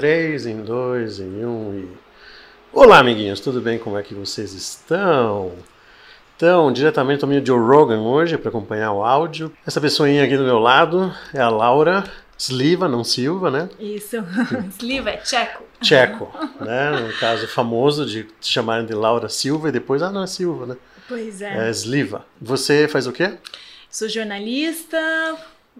[0.00, 1.88] Três, em dois, em um e.
[2.72, 3.80] Olá, amiguinhos, tudo bem?
[3.80, 5.52] Como é que vocês estão?
[6.36, 9.52] Então, diretamente do Joe Rogan hoje para acompanhar o áudio.
[9.66, 12.04] Essa pessoinha aqui do meu lado é a Laura
[12.38, 13.68] Sliva, não Silva, né?
[13.80, 14.18] Isso,
[14.78, 15.64] Sliva é tcheco.
[15.80, 17.00] Tcheco, né?
[17.00, 20.64] No caso famoso de te chamarem de Laura Silva e depois, ah, não é Silva,
[20.64, 20.76] né?
[21.08, 21.68] Pois é.
[21.68, 22.24] É Sliva.
[22.40, 23.36] Você faz o quê?
[23.90, 24.96] Sou jornalista,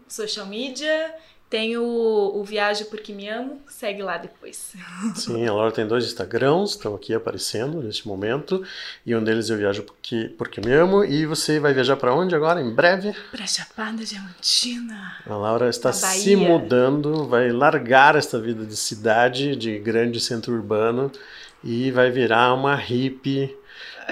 [0.09, 1.15] social media
[1.51, 4.75] tem o, o Viajo Porque Me Amo, segue lá depois.
[5.17, 8.63] Sim, a Laura tem dois Instagrams, estão aqui aparecendo neste momento.
[9.05, 11.05] E um deles eu viajo porque, porque me amo.
[11.05, 13.15] E você vai viajar para onde agora, em breve?
[13.31, 15.17] Para Chapada Diamantina.
[15.27, 21.11] A Laura está se mudando, vai largar esta vida de cidade, de grande centro urbano,
[21.65, 23.57] e vai virar uma hippie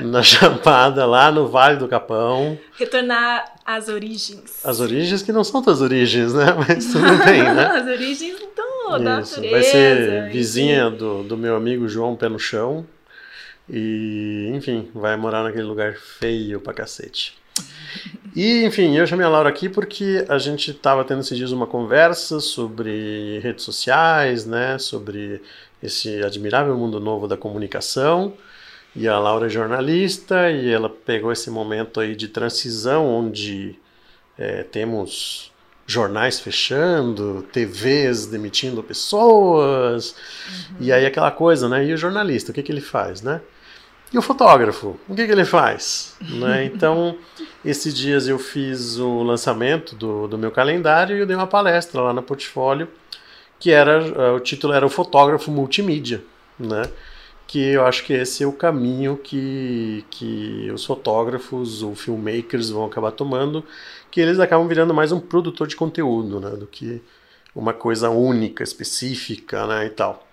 [0.02, 2.58] na Chapada, lá no Vale do Capão.
[2.78, 4.64] Retornar às origens.
[4.64, 6.46] As origens que não são tuas origens, né?
[6.56, 7.66] Mas tudo bem, né?
[7.76, 9.40] As origens do, da Isso.
[9.50, 12.86] Vai ser vizinha do, do meu amigo João Pé no Chão.
[13.68, 17.34] E, enfim, vai morar naquele lugar feio pra cacete.
[18.34, 21.66] E, enfim, eu chamei a Laura aqui porque a gente estava tendo esses dias uma
[21.66, 24.78] conversa sobre redes sociais, né?
[24.78, 25.42] Sobre
[25.82, 28.34] esse admirável mundo novo da comunicação.
[28.96, 33.78] E a Laura é jornalista e ela pegou esse momento aí de transição onde
[34.38, 35.52] é, temos
[35.86, 40.16] jornais fechando, TVs demitindo pessoas,
[40.48, 40.76] uhum.
[40.80, 41.84] e aí aquela coisa, né?
[41.84, 43.40] E o jornalista, o que, que ele faz, né?
[44.12, 46.16] E o fotógrafo, o que, que ele faz?
[46.20, 46.64] né?
[46.72, 47.18] Então,
[47.64, 52.00] esses dias eu fiz o lançamento do, do meu calendário e eu dei uma palestra
[52.00, 52.88] lá na Portfólio,
[53.60, 56.22] que era, o título era o fotógrafo multimídia,
[56.58, 56.82] né?
[57.46, 62.84] Que eu acho que esse é o caminho que, que os fotógrafos ou filmmakers vão
[62.84, 63.64] acabar tomando,
[64.10, 67.00] que eles acabam virando mais um produtor de conteúdo, né, do que
[67.54, 70.26] uma coisa única, específica, né, e tal.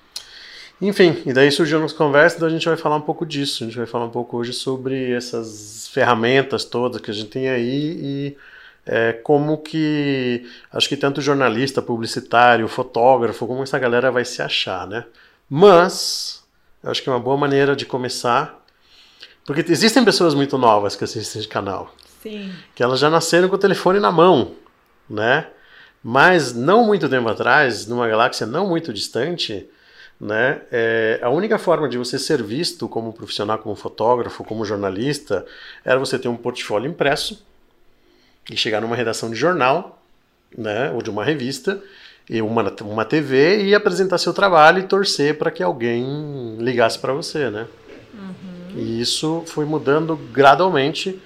[0.82, 3.68] Enfim, e daí surgiu nas conversas, então a gente vai falar um pouco disso, a
[3.68, 8.00] gente vai falar um pouco hoje sobre essas ferramentas todas que a gente tem aí
[8.02, 8.38] e
[8.86, 14.86] é, como que, acho que tanto jornalista, publicitário, fotógrafo, como essa galera vai se achar,
[14.88, 15.06] né.
[15.50, 16.43] Mas,
[16.84, 18.62] eu acho que é uma boa maneira de começar.
[19.46, 21.94] Porque existem pessoas muito novas que assistem esse canal.
[22.22, 22.54] Sim.
[22.76, 24.56] Que elas já nasceram com o telefone na mão,
[25.10, 25.48] né?
[26.04, 29.68] Mas não muito tempo atrás, numa galáxia não muito distante,
[30.20, 30.62] né?
[30.72, 35.46] É, a única forma de você ser visto como profissional, como fotógrafo, como jornalista,
[35.84, 37.46] era você ter um portfólio impresso
[38.50, 40.02] e chegar numa redação de jornal,
[40.58, 40.92] né?
[40.92, 41.82] Ou de uma revista
[42.42, 47.50] uma, uma TV e apresentar seu trabalho e torcer para que alguém ligasse para você,
[47.50, 47.68] né?
[48.14, 48.80] Uhum.
[48.80, 51.20] E isso foi mudando gradualmente.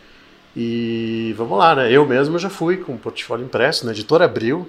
[0.56, 1.92] E vamos lá, né?
[1.92, 4.68] Eu mesmo já fui com o portfólio impresso na Editora Abril.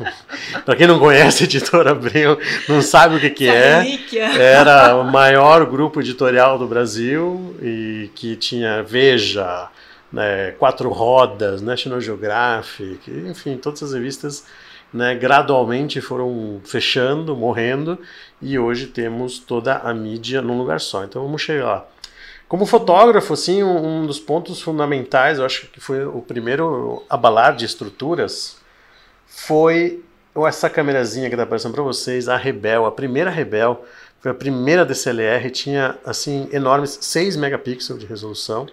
[0.64, 2.38] para quem não conhece a Editora Abril,
[2.68, 3.84] não sabe o que, que é.
[4.38, 9.68] Era o maior grupo editorial do Brasil e que tinha Veja,
[10.10, 14.44] né, Quatro Rodas, National Geographic, enfim, todas as revistas
[14.94, 17.98] né, gradualmente foram fechando, morrendo,
[18.40, 21.02] e hoje temos toda a mídia num lugar só.
[21.02, 21.86] Então vamos chegar lá.
[22.46, 27.56] Como fotógrafo, assim, um, um dos pontos fundamentais, eu acho que foi o primeiro abalar
[27.56, 28.56] de estruturas,
[29.26, 30.04] foi
[30.46, 33.84] essa câmerazinha que está aparecendo para vocês, a Rebel, a primeira Rebel,
[34.20, 38.66] foi a primeira DCLR, tinha assim enormes 6 megapixels de resolução.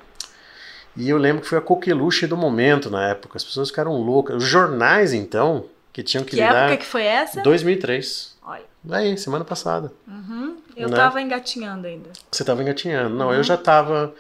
[0.96, 4.36] E eu lembro que foi a coqueluche do momento na época, as pessoas ficaram loucas.
[4.36, 6.66] Os jornais, então, que tinham que, que lidar...
[6.70, 7.42] época que foi essa?
[7.42, 8.38] 2003.
[8.44, 8.64] Olha.
[8.92, 9.92] Aí, semana passada.
[10.08, 10.58] Uhum.
[10.76, 10.96] Eu né?
[10.96, 12.10] tava engatinhando ainda.
[12.32, 13.16] Você tava engatinhando.
[13.16, 13.34] Não, uhum.
[13.34, 14.14] eu já tava...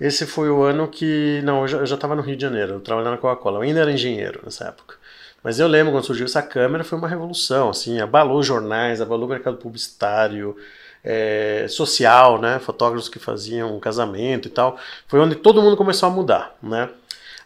[0.00, 1.40] Esse foi o ano que...
[1.44, 3.58] Não, eu já, eu já tava no Rio de Janeiro, eu trabalhava na Coca-Cola.
[3.58, 4.96] Eu ainda era engenheiro nessa época.
[5.42, 9.30] Mas eu lembro quando surgiu essa câmera, foi uma revolução, assim, abalou jornais, abalou o
[9.30, 10.56] mercado publicitário,
[11.02, 16.08] é, social, né, fotógrafos que faziam um casamento e tal, foi onde todo mundo começou
[16.08, 16.88] a mudar, né.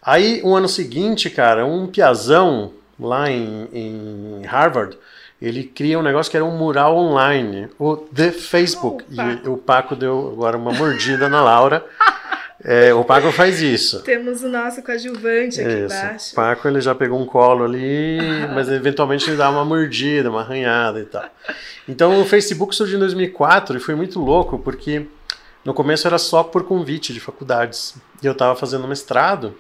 [0.03, 4.97] Aí, um ano seguinte, cara, um piazão lá em, em Harvard,
[5.41, 9.05] ele cria um negócio que era um mural online, o The Facebook.
[9.11, 11.85] e o Paco deu agora uma mordida na Laura.
[12.69, 14.03] É, o Paco faz isso.
[14.03, 15.95] Temos o nosso coadjuvante aqui isso.
[15.95, 16.33] embaixo.
[16.33, 18.19] O Paco ele já pegou um colo ali,
[18.55, 21.27] mas eventualmente ele dá uma mordida, uma arranhada e tal.
[21.87, 25.07] Então o Facebook surgiu em 2004 e foi muito louco, porque
[25.65, 27.95] no começo era só por convite de faculdades.
[28.21, 29.55] E eu estava fazendo mestrado,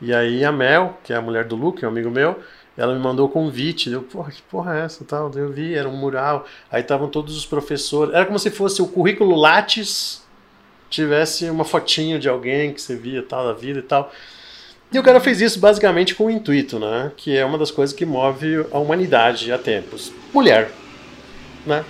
[0.00, 2.38] e aí a Mel, que é a mulher do Luke, um amigo meu,
[2.76, 5.88] ela me mandou o convite, eu, porra, que porra é essa, tal, eu vi, era
[5.88, 10.22] um mural, aí estavam todos os professores, era como se fosse o currículo Lattes
[10.90, 14.12] tivesse uma fotinho de alguém que você via, tal, da vida e tal.
[14.92, 17.96] E o cara fez isso basicamente com o intuito, né, que é uma das coisas
[17.96, 20.12] que move a humanidade há tempos.
[20.32, 20.70] Mulher.
[21.64, 21.84] né?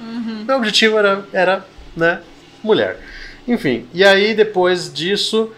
[0.00, 0.44] Uhum.
[0.44, 1.66] Meu objetivo era, era,
[1.96, 2.20] né,
[2.62, 3.00] mulher.
[3.46, 5.52] Enfim, e aí depois disso,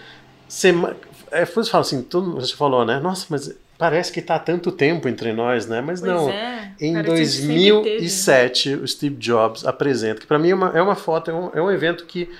[0.48, 0.96] sema...
[1.30, 3.00] é, você fala assim, tudo, você falou, né?
[3.00, 5.80] Nossa, mas parece que está há tanto tempo entre nós, né?
[5.80, 6.30] Mas Pois não.
[6.30, 10.54] é, Em parece que sempre teve, 2007, o Steve Jobs apresenta, que para mim é
[10.54, 12.30] uma, é uma foto, é um, é um evento que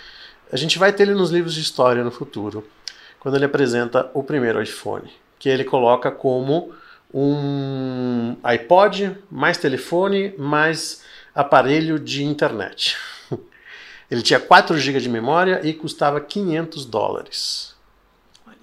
[0.53, 2.67] a gente vai ter ele nos livros de história no futuro,
[3.19, 6.73] quando ele apresenta o primeiro iPhone, que ele coloca como
[7.13, 11.03] um iPod, mais telefone, mais
[11.35, 12.97] aparelho de internet.
[14.11, 17.76] Ele tinha 4 GB de memória e custava 500 dólares.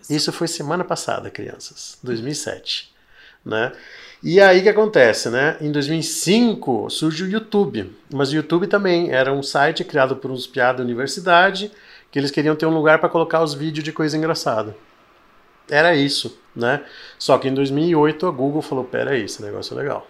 [0.09, 2.93] Isso foi semana passada, crianças, 2007,
[3.45, 3.71] né?
[4.21, 5.57] E aí o que acontece, né?
[5.59, 10.47] Em 2005 surge o YouTube, mas o YouTube também era um site criado por uns
[10.47, 11.71] piados da universidade
[12.11, 14.75] que eles queriam ter um lugar para colocar os vídeos de coisa engraçada.
[15.69, 16.83] Era isso, né?
[17.17, 20.07] Só que em 2008 a Google falou, pera aí, esse negócio é legal.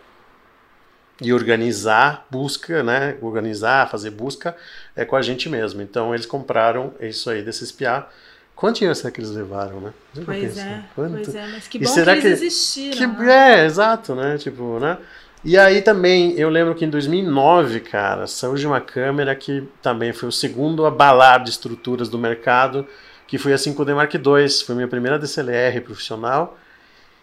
[1.21, 3.17] E organizar busca, né?
[3.21, 4.55] Organizar, fazer busca
[4.95, 5.81] é com a gente mesmo.
[5.81, 8.07] Então eles compraram isso aí desses piá.
[8.55, 9.93] Quanto dinheiro será que eles levaram, né?
[10.15, 11.13] Eu Pois penso, é, quanto?
[11.13, 12.97] pois é, mas que E bom será que que- eles existiram.
[12.97, 13.61] Que, né?
[13.61, 14.37] é, exato, né?
[14.37, 14.97] Tipo, né?
[15.43, 20.29] E aí também, eu lembro que em 2009, cara, surge uma câmera que também foi
[20.29, 22.87] o segundo a balar de estruturas do mercado,
[23.27, 24.49] que foi a 5D Mark II.
[24.65, 26.57] Foi minha primeira DCLR profissional.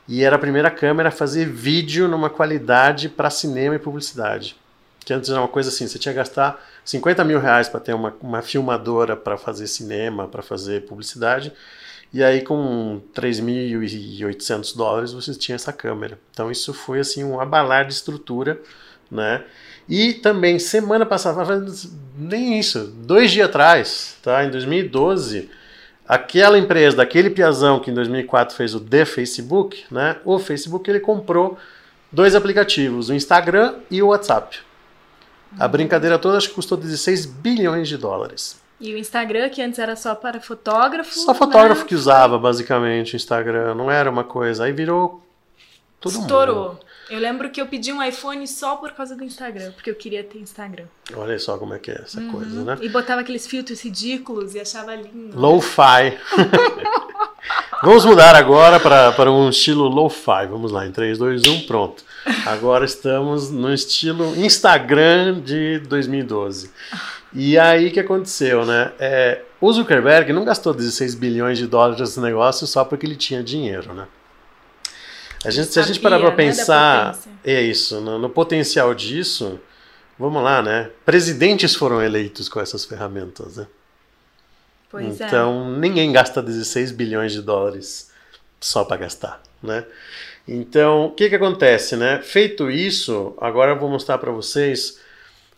[0.07, 4.57] E era a primeira câmera a fazer vídeo numa qualidade para cinema e publicidade.
[5.05, 6.61] Que antes era uma coisa assim, você tinha que gastar
[6.91, 11.53] 50 mil reais para ter uma, uma filmadora para fazer cinema, para fazer publicidade.
[12.13, 16.19] E aí com 3.800 dólares você tinha essa câmera.
[16.33, 18.61] Então isso foi assim um abalar de estrutura,
[19.09, 19.45] né?
[19.89, 21.65] E também semana passada,
[22.19, 24.45] nem isso, dois dias atrás, tá?
[24.45, 25.49] Em 2012,
[26.09, 30.17] aquela empresa, daquele piazão que em 2004 fez o The Facebook, né?
[30.25, 31.57] O Facebook ele comprou
[32.11, 34.70] dois aplicativos, o Instagram e o WhatsApp.
[35.59, 38.61] A brincadeira toda acho que custou 16 bilhões de dólares.
[38.81, 41.13] E o Instagram, que antes era só para fotógrafo.
[41.13, 41.89] Só fotógrafo né?
[41.89, 43.75] que usava, basicamente, o Instagram.
[43.75, 44.65] Não era uma coisa.
[44.65, 45.23] Aí virou
[46.01, 46.79] todo mundo.
[47.11, 50.23] Eu lembro que eu pedi um iPhone só por causa do Instagram, porque eu queria
[50.23, 50.85] ter Instagram.
[51.17, 52.79] Olha só como é que é essa coisa, né?
[52.81, 55.37] E botava aqueles filtros ridículos e achava lindo.
[55.37, 56.17] Lo-fi.
[57.83, 60.47] Vamos mudar agora para, um estilo lo-fi.
[60.49, 62.05] Vamos lá, em 3, 2, 1, pronto.
[62.47, 66.71] Agora estamos no estilo Instagram de 2012.
[67.35, 68.93] E aí o que aconteceu, né?
[69.01, 73.43] É, o Zuckerberg não gastou 16 bilhões de dólares nesse negócio só porque ele tinha
[73.43, 74.07] dinheiro, né?
[75.45, 79.59] A gente, se a gente parar para né, pensar, é isso, no, no potencial disso,
[80.19, 80.91] vamos lá, né?
[81.05, 83.67] Presidentes foram eleitos com essas ferramentas, né?
[84.91, 85.27] Pois é.
[85.27, 88.11] então, ninguém gasta 16 bilhões de dólares
[88.61, 89.87] só para gastar, né?
[90.47, 92.21] Então, o que que acontece, né?
[92.23, 94.99] Feito isso, agora eu vou mostrar para vocês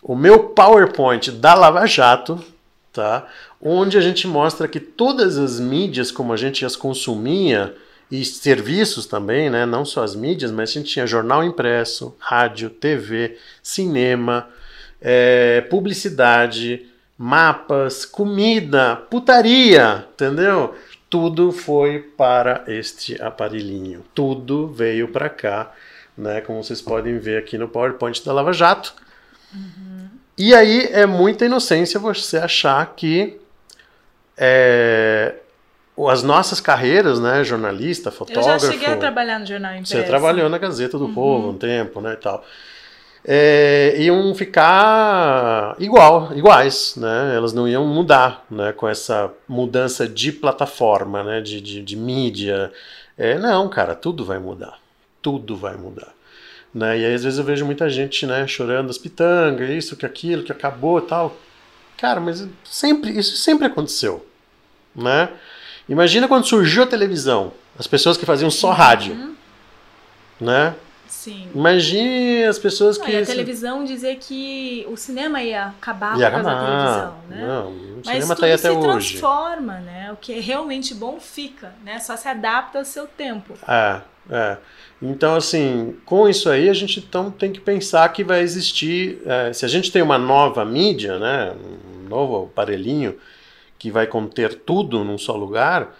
[0.02, 2.44] o meu PowerPoint da Lava Jato,
[2.92, 3.26] tá?
[3.60, 7.74] Onde a gente mostra que todas as mídias como a gente as consumia
[8.12, 9.64] e serviços também, né?
[9.64, 14.50] Não só as mídias, mas a gente tinha jornal impresso, rádio, TV, cinema,
[15.00, 16.86] é, publicidade,
[17.16, 20.74] mapas, comida, putaria, entendeu?
[21.08, 24.04] Tudo foi para este aparelhinho.
[24.14, 25.72] Tudo veio para cá,
[26.14, 26.42] né?
[26.42, 28.94] Como vocês podem ver aqui no PowerPoint da Lava Jato.
[30.36, 33.40] E aí é muita inocência você achar que
[34.36, 35.36] é,
[36.08, 37.44] as nossas carreiras, né?
[37.44, 38.66] Jornalista, Eu fotógrafo.
[38.66, 39.96] já cheguei a trabalhar no jornal impresso.
[39.96, 42.44] Você trabalhou na Gazeta do Povo um tempo, né, e tal.
[43.24, 47.32] É, iam ficar igual, iguais, né?
[47.36, 48.72] Elas não iam mudar, né?
[48.72, 51.40] Com essa mudança de plataforma, né?
[51.40, 52.72] De, de, de mídia.
[53.16, 54.78] É, não, cara, tudo vai mudar.
[55.20, 56.12] Tudo vai mudar.
[56.74, 56.98] Né?
[56.98, 58.46] E aí, às vezes eu vejo muita gente, né?
[58.46, 61.36] Chorando as pitangas, isso, que aquilo, que acabou e tal.
[61.96, 64.26] Cara, mas sempre, isso sempre aconteceu,
[64.96, 65.28] né?
[65.88, 69.34] Imagina quando surgiu a televisão, as pessoas que faziam só rádio, Uhum.
[70.40, 70.74] né?
[71.08, 71.48] Sim.
[71.54, 73.12] Imagine as pessoas Não, que.
[73.12, 76.64] e a televisão dizer que o cinema ia acabar Ia por acabar.
[76.66, 77.46] televisão, né?
[77.46, 79.08] Não, o Mas cinema tudo tá aí se até hoje.
[79.18, 80.10] transforma, né?
[80.12, 81.98] O que é realmente bom fica, né?
[82.00, 83.54] Só se adapta ao seu tempo.
[83.68, 84.56] É, é.
[85.00, 89.20] Então, assim, com isso aí, a gente então tem que pensar que vai existir.
[89.26, 91.52] é, se a gente tem uma nova mídia, né,
[92.04, 93.16] um novo aparelhinho
[93.82, 95.92] que vai conter tudo num só lugar,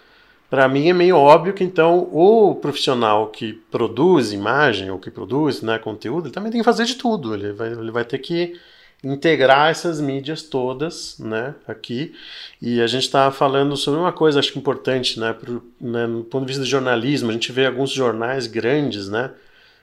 [0.49, 5.61] para mim é meio óbvio que então o profissional que produz imagem ou que produz
[5.61, 7.33] né, conteúdo, ele também tem que fazer de tudo.
[7.33, 8.57] Ele vai, ele vai ter que
[9.03, 12.13] integrar essas mídias todas, né, aqui.
[12.61, 16.23] E a gente está falando sobre uma coisa, acho que importante, né, pro, né, no
[16.23, 17.31] ponto de vista de jornalismo.
[17.31, 19.31] A gente vê alguns jornais grandes, né,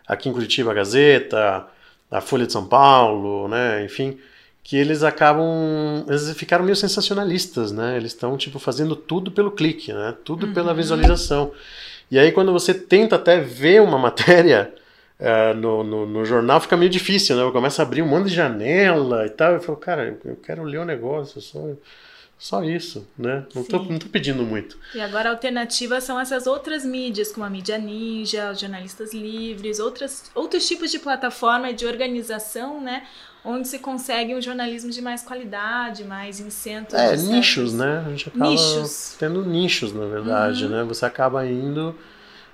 [0.08, 1.66] aqui em Curitiba, a Gazeta,
[2.10, 3.84] da Folha de São Paulo, né?
[3.84, 4.18] Enfim,
[4.62, 7.96] que eles acabam, eles ficaram meio sensacionalistas, né?
[7.96, 10.14] Eles estão tipo fazendo tudo pelo clique, né?
[10.24, 10.52] Tudo uhum.
[10.52, 11.52] pela visualização.
[12.10, 14.72] E aí quando você tenta até ver uma matéria
[15.18, 17.50] uh, no, no, no, jornal fica meio difícil, né?
[17.52, 19.54] Começa a abrir um monte de janela e tal.
[19.54, 21.60] Eu falo, cara, eu quero ler o um negócio, só
[22.40, 23.44] só isso, né?
[23.54, 24.78] Não tô, não tô pedindo muito.
[24.94, 29.78] E agora a alternativa são essas outras mídias, como a mídia ninja, os jornalistas livres,
[29.78, 33.06] outras, outros tipos de plataforma de organização, né?
[33.44, 36.94] Onde se consegue um jornalismo de mais qualidade, mais incento.
[36.94, 38.04] É, nichos, né?
[38.06, 39.16] A gente acaba nichos.
[39.18, 40.70] tendo nichos, na verdade, uhum.
[40.70, 40.84] né?
[40.84, 41.94] Você acaba indo,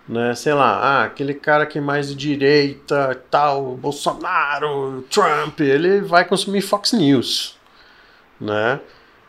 [0.08, 0.34] né?
[0.34, 6.24] Sei lá, ah, aquele cara que é mais de direita, tal, Bolsonaro, Trump, ele vai
[6.24, 7.56] consumir Fox News,
[8.40, 8.80] né?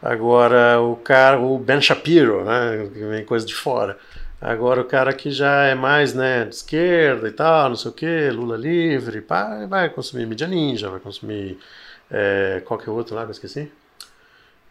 [0.01, 3.97] Agora o cara, o Ben Shapiro, né, que vem coisa de fora.
[4.39, 7.93] Agora o cara que já é mais, né, de esquerda e tal, não sei o
[7.93, 11.57] que, Lula livre, pá, vai consumir mídia ninja, vai consumir
[12.11, 13.71] é, qualquer outro lá, que eu esqueci.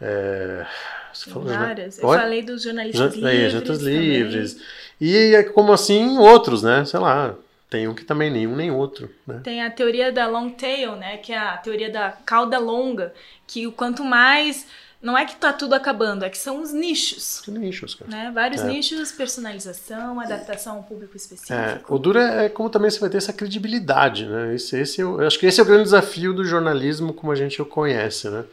[0.01, 0.65] É,
[1.13, 1.57] você falou, né?
[1.57, 1.99] Várias.
[1.99, 2.05] Né?
[2.05, 3.53] Eu falei dos jornalistas Já, livres.
[3.53, 4.63] jornalistas livres.
[5.01, 6.85] E é como assim outros, né?
[6.85, 7.35] Sei lá,
[7.69, 9.11] tem um que também nenhum nem outro.
[9.27, 9.41] Né?
[9.43, 11.17] Tem a teoria da long tail, né?
[11.17, 13.13] Que é a teoria da cauda longa,
[13.47, 14.67] que o quanto mais
[15.01, 17.41] não é que tá tudo acabando, é que são os nichos.
[17.47, 18.11] Os nichos, cara.
[18.11, 18.31] Né?
[18.35, 18.67] Vários é.
[18.67, 21.53] nichos, personalização, adaptação ao público específico.
[21.53, 21.81] É.
[21.89, 24.55] O duro é, é como também você vai ter essa credibilidade, né?
[24.55, 27.31] Esse, esse eu, é eu acho que esse é o grande desafio do jornalismo como
[27.31, 28.45] a gente o conhece, né?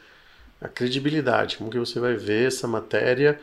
[0.62, 3.40] A credibilidade, como que você vai ver essa matéria,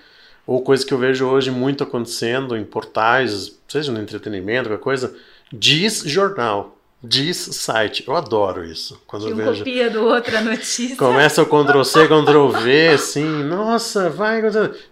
[0.46, 5.16] ou coisa que eu vejo hoje muito acontecendo em portais, seja no entretenimento, qualquer coisa,
[5.52, 8.04] diz jornal diz site.
[8.06, 9.00] Eu adoro isso.
[9.06, 9.58] Quando que um vejo...
[9.58, 10.96] copia do outro a notícia.
[10.96, 14.42] Começa o Ctrl C, Ctrl V, assim, nossa, vai.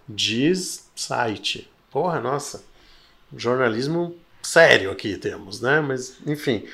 [0.09, 1.71] Diz site.
[1.91, 2.65] Porra, nossa.
[3.37, 5.81] Jornalismo sério aqui temos, né?
[5.81, 6.65] Mas, enfim.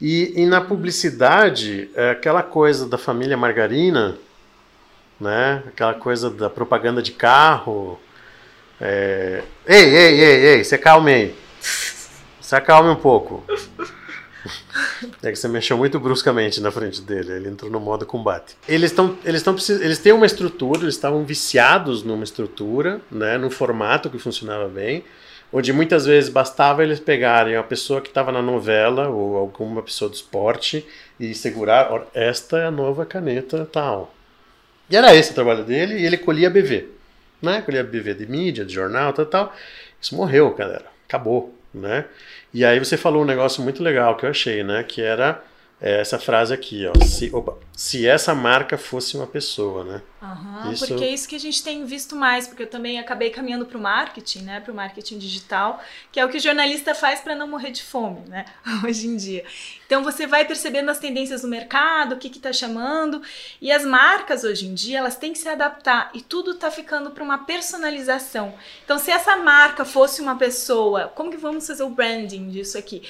[0.00, 4.16] E, e na publicidade, é aquela coisa da família margarina,
[5.20, 5.62] né?
[5.66, 7.98] Aquela coisa da propaganda de carro.
[8.80, 9.42] É...
[9.66, 11.34] Ei, ei, ei, ei, se acalme aí.
[12.40, 13.44] Se acalme um pouco.
[15.22, 18.56] É que você mexeu muito bruscamente na frente dele, ele entrou no modo combate.
[18.68, 23.50] Eles estão, eles estão eles têm uma estrutura, eles estavam viciados numa estrutura, né, num
[23.50, 25.04] formato que funcionava bem,
[25.52, 30.08] onde muitas vezes bastava eles pegarem a pessoa que estava na novela ou alguma pessoa
[30.08, 30.86] do esporte
[31.18, 34.14] e segurar, esta é a nova caneta tal.
[34.90, 36.88] E era esse o trabalho dele, e ele colhia BV,
[37.42, 37.60] né?
[37.60, 39.56] Colhia BV de mídia, de jornal, tal, tal.
[40.00, 40.86] Isso morreu, galera.
[41.06, 42.06] Acabou, né?
[42.52, 44.82] E aí você falou um negócio muito legal que eu achei, né?
[44.82, 45.42] Que era
[45.80, 47.04] é, essa frase aqui, ó.
[47.04, 50.02] Se, opa, se essa marca fosse uma pessoa, né?
[50.20, 50.86] Uhum, isso...
[50.88, 53.78] Porque é isso que a gente tem visto mais, porque eu também acabei caminhando para
[53.78, 54.60] o marketing, né?
[54.60, 55.80] Para o marketing digital,
[56.10, 58.44] que é o que o jornalista faz para não morrer de fome, né?
[58.84, 59.44] Hoje em dia.
[59.86, 63.22] Então você vai percebendo as tendências do mercado, o que está chamando,
[63.62, 67.10] e as marcas hoje em dia elas têm que se adaptar e tudo está ficando
[67.10, 68.54] para uma personalização.
[68.84, 73.02] Então se essa marca fosse uma pessoa, como que vamos fazer o branding disso aqui?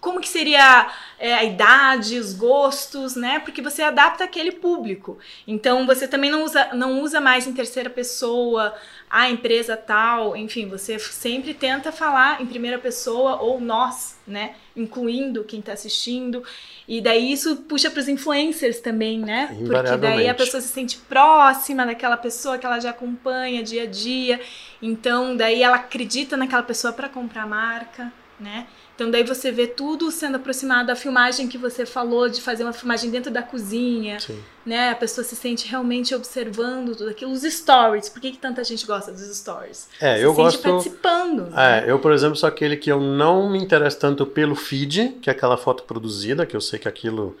[0.00, 3.40] Como que seria é, a idade, os gostos, né?
[3.40, 5.18] Porque você adapta aquele público.
[5.46, 8.74] Então você também não usa, não usa mais em terceira pessoa,
[9.10, 14.54] a empresa tal, enfim, você sempre tenta falar em primeira pessoa ou nós, né?
[14.76, 16.44] Incluindo quem está assistindo.
[16.86, 19.48] E daí isso puxa para os influencers também, né?
[19.66, 23.86] Porque daí a pessoa se sente próxima daquela pessoa que ela já acompanha dia a
[23.86, 24.40] dia.
[24.80, 28.68] Então daí ela acredita naquela pessoa para comprar a marca, né?
[28.98, 32.72] Então daí você vê tudo sendo aproximado da filmagem que você falou de fazer uma
[32.72, 34.42] filmagem dentro da cozinha, Sim.
[34.66, 34.90] né?
[34.90, 38.08] A pessoa se sente realmente observando tudo aquilo, os stories.
[38.08, 39.88] Por que, que tanta gente gosta dos stories?
[40.00, 41.46] É, se eu gosto participando.
[41.52, 41.84] É, né?
[41.86, 45.32] eu por exemplo sou aquele que eu não me interesso tanto pelo feed, que é
[45.32, 47.36] aquela foto produzida, que eu sei que aquilo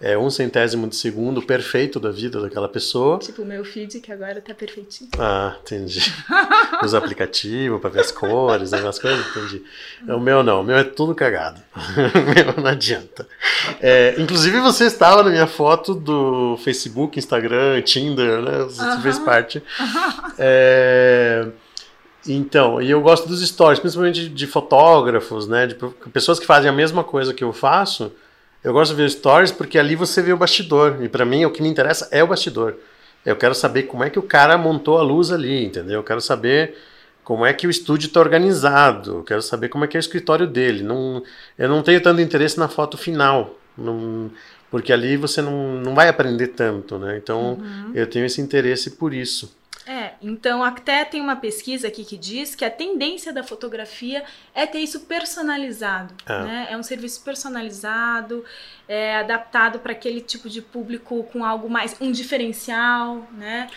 [0.00, 3.18] é um centésimo de segundo perfeito da vida daquela pessoa.
[3.18, 5.10] Tipo o meu feed, que agora tá perfeitinho.
[5.18, 6.12] Ah, entendi.
[6.82, 9.62] Os aplicativos para ver as cores, algumas coisas, entendi.
[10.08, 11.60] O meu não, o meu é tudo cagado.
[11.76, 13.26] o meu não adianta.
[13.80, 18.58] É, inclusive você estava na minha foto do Facebook, Instagram, Tinder, né?
[18.64, 19.02] Você uh -huh.
[19.02, 19.62] fez parte.
[20.36, 21.46] É,
[22.26, 25.66] então, e eu gosto dos stories, principalmente de fotógrafos, né?
[25.68, 25.76] De
[26.12, 28.12] pessoas que fazem a mesma coisa que eu faço
[28.64, 30.96] eu gosto de ver stories porque ali você vê o bastidor.
[31.02, 32.74] E para mim, o que me interessa é o bastidor.
[33.24, 36.00] Eu quero saber como é que o cara montou a luz ali, entendeu?
[36.00, 36.74] Eu quero saber
[37.22, 39.18] como é que o estúdio está organizado.
[39.18, 40.82] Eu quero saber como é que é o escritório dele.
[40.82, 41.22] Não,
[41.58, 43.58] eu não tenho tanto interesse na foto final.
[43.76, 44.30] Não,
[44.70, 47.18] porque ali você não, não vai aprender tanto, né?
[47.18, 47.92] Então, uhum.
[47.94, 49.54] eu tenho esse interesse por isso.
[49.86, 54.24] É, Então, até tem uma pesquisa aqui que diz que a tendência da fotografia
[54.54, 56.14] é ter isso personalizado.
[56.26, 56.42] É.
[56.42, 56.68] Né?
[56.70, 58.44] É um serviço personalizado,
[58.88, 63.68] é adaptado para aquele tipo de público com algo mais, um diferencial, né?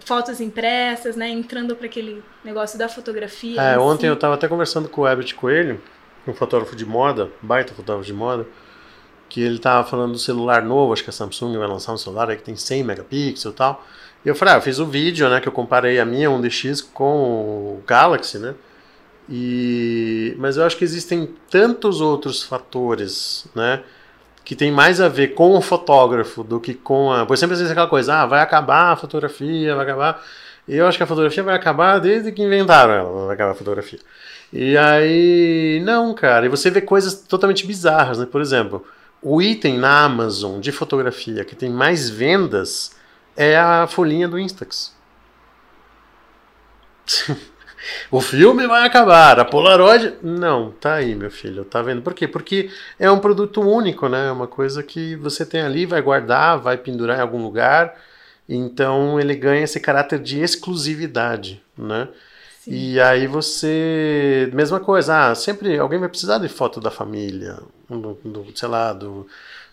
[0.00, 1.28] Fotos impressas, né?
[1.28, 3.60] Entrando para aquele negócio da fotografia.
[3.60, 4.06] É, em ontem si.
[4.06, 5.80] eu tava até conversando com o Herbert Coelho,
[6.26, 8.46] um fotógrafo de moda, baita fotógrafo de moda,
[9.28, 12.30] que ele tava falando do celular novo, acho que a Samsung vai lançar um celular
[12.30, 13.84] aí que tem 100 megapixels e tal.
[14.24, 16.84] E eu falei, ah, eu fiz o vídeo, né, que eu comparei a minha 1DX
[16.92, 18.54] com o Galaxy, né?
[19.28, 23.82] E mas eu acho que existem tantos outros fatores, né,
[24.44, 27.60] que tem mais a ver com o fotógrafo do que com a, pois sempre às
[27.60, 30.22] vezes aquela coisa, ah, vai acabar a fotografia, vai acabar.
[30.66, 33.98] Eu acho que a fotografia vai acabar desde que inventaram ela, vai acabar a fotografia.
[34.52, 38.26] E aí, não, cara, e você vê coisas totalmente bizarras, né?
[38.26, 38.84] Por exemplo,
[39.22, 42.92] o item na Amazon de fotografia que tem mais vendas
[43.36, 44.94] é a folhinha do Instax.
[48.10, 50.14] o filme vai acabar, a Polaroid.
[50.22, 52.02] Não, tá aí, meu filho, tá vendo?
[52.02, 52.26] Por quê?
[52.26, 54.28] Porque é um produto único, né?
[54.28, 57.94] É uma coisa que você tem ali, vai guardar, vai pendurar em algum lugar.
[58.48, 62.08] Então ele ganha esse caráter de exclusividade, né?
[62.60, 62.72] Sim.
[62.72, 64.50] E aí você.
[64.52, 68.92] Mesma coisa, ah, sempre alguém vai precisar de foto da família, do, do, sei lá,
[68.92, 69.26] do,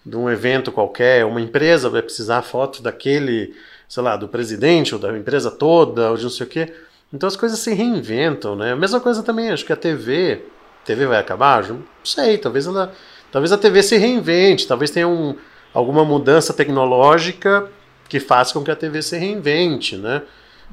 [0.05, 3.53] de um evento qualquer, uma empresa vai precisar foto daquele,
[3.87, 6.73] sei lá, do presidente ou da empresa toda, ou de não sei o quê.
[7.13, 8.71] Então as coisas se reinventam, né?
[8.71, 10.43] A mesma coisa também, acho que a TV,
[10.85, 11.67] TV vai acabar?
[11.67, 12.91] Não sei, talvez ela,
[13.31, 15.35] talvez a TV se reinvente, talvez tenha um,
[15.73, 17.69] alguma mudança tecnológica
[18.09, 20.23] que faça com que a TV se reinvente, né?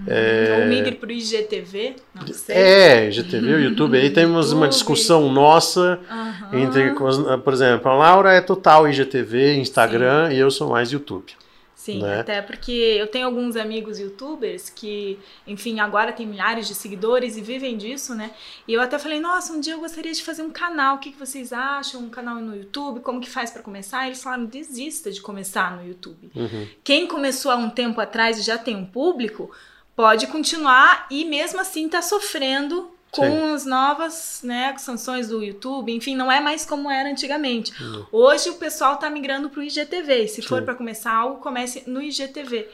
[0.07, 2.57] Ou migre para o IGTV, não sei.
[2.57, 3.99] É, IGTV, o YouTube.
[3.99, 4.71] Aí temos uma YouTube.
[4.71, 6.59] discussão nossa Aham.
[6.59, 6.95] entre,
[7.43, 11.33] por exemplo, a Laura é total IGTV, Instagram, e eu sou mais YouTube.
[11.79, 12.21] Sim, né?
[12.21, 17.41] até porque eu tenho alguns amigos youtubers que, enfim, agora tem milhares de seguidores e
[17.41, 18.33] vivem disso, né?
[18.67, 21.13] E eu até falei, nossa, um dia eu gostaria de fazer um canal, o que,
[21.13, 22.03] que vocês acham?
[22.03, 24.05] Um canal no YouTube, como que faz para começar?
[24.05, 26.31] E eles falaram, desista de começar no YouTube.
[26.35, 26.67] Uhum.
[26.83, 29.51] Quem começou há um tempo atrás e já tem um público,
[29.99, 33.53] pode continuar e mesmo assim tá sofrendo com Sim.
[33.53, 37.73] as novas né, sanções do YouTube, enfim, não é mais como era antigamente.
[37.83, 38.07] Uhum.
[38.13, 40.23] Hoje o pessoal tá migrando pro IGTV.
[40.23, 40.67] e Se for Sim.
[40.67, 42.69] para começar algo, comece no IGTV.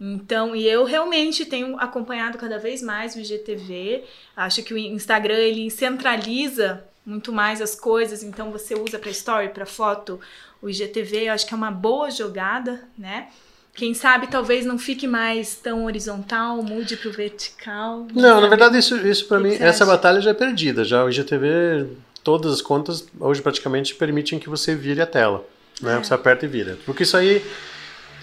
[0.00, 4.04] Então, e eu realmente tenho acompanhado cada vez mais o IGTV.
[4.36, 9.48] Acho que o Instagram ele centraliza muito mais as coisas, então você usa para story,
[9.48, 10.20] para foto,
[10.62, 13.30] o IGTV, eu acho que é uma boa jogada, né?
[13.78, 18.08] Quem sabe talvez não fique mais tão horizontal, mude pro vertical.
[18.12, 18.48] Não, na sabe?
[18.48, 19.86] verdade, isso, isso para O mim, essa acha?
[19.86, 20.82] batalha já é perdida.
[20.84, 21.86] Já o IGTV,
[22.24, 25.44] todas as contas, hoje praticamente permitem que você vire a tela.
[25.80, 25.94] Né?
[25.94, 25.98] É.
[26.02, 26.76] Você aperta e vira.
[26.84, 27.40] Porque isso aí.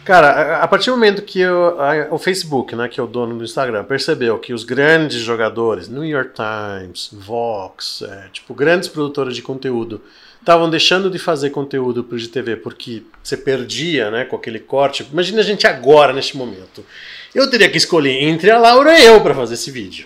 [0.06, 3.36] Cara, a- partir do momento que eu- a- o Facebook, né, que é o dono
[3.38, 9.36] do Instagram, percebeu que os grandes jogadores, New York Times, Vox, é, tipo, grandes produtoras
[9.36, 10.00] de conteúdo,
[10.39, 15.04] estavam deixando de fazer conteúdo para o GTV porque você perdia né, com aquele corte.
[15.12, 16.86] Imagina a gente agora, neste momento.
[17.34, 20.06] Eu teria que escolher entre a Laura e eu para fazer esse vídeo.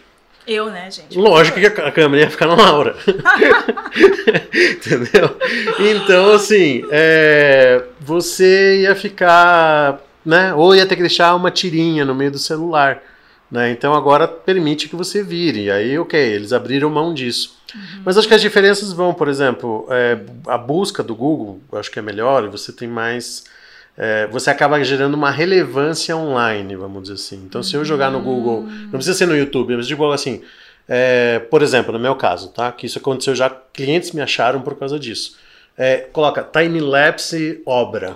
[0.49, 1.15] Eu, né, gente?
[1.15, 2.95] Lógico que a câmera ia ficar na Laura.
[4.51, 5.37] Entendeu?
[5.77, 10.01] Então, assim, é, você ia ficar.
[10.25, 13.01] Né, ou ia ter que deixar uma tirinha no meio do celular.
[13.49, 13.71] Né?
[13.71, 15.65] Então agora permite que você vire.
[15.65, 17.57] E aí, ok, eles abriram mão disso.
[18.03, 21.99] Mas acho que as diferenças vão, por exemplo, é, a busca do Google, acho que
[21.99, 23.43] é melhor, e você tem mais.
[24.01, 27.43] É, você acaba gerando uma relevância online, vamos dizer assim.
[27.45, 30.41] Então, se eu jogar no Google, não precisa ser no YouTube, mas tipo assim,
[30.87, 32.71] é, por exemplo, no meu caso, tá?
[32.71, 35.37] Que isso aconteceu já, clientes me acharam por causa disso.
[35.77, 38.15] É, coloca time-lapse obra.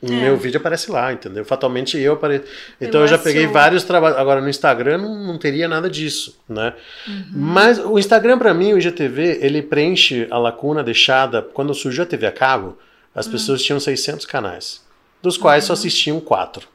[0.00, 0.10] O É.
[0.10, 1.44] meu vídeo aparece lá, entendeu?
[1.44, 2.44] Fatalmente eu apareço.
[2.80, 4.16] Então eu já peguei vários trabalhos.
[4.16, 6.72] Agora no Instagram não, não teria nada disso, né?
[7.06, 7.24] Uhum.
[7.32, 11.42] Mas o Instagram, para mim, o IGTV, ele preenche a lacuna deixada.
[11.42, 12.78] Quando surgiu a TV a cabo,
[13.18, 13.32] as Uhum.
[13.32, 14.84] pessoas tinham 600 canais,
[15.22, 16.68] dos quais só assistiam quatro.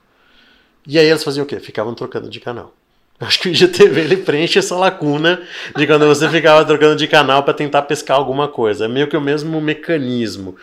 [0.86, 1.60] E aí elas faziam o quê?
[1.60, 2.74] Ficavam trocando de canal.
[3.20, 5.42] Acho que o IGTV ele preenche essa lacuna
[5.78, 8.86] de quando você ficava trocando de canal para tentar pescar alguma coisa.
[8.86, 10.58] É meio que o mesmo mecanismo.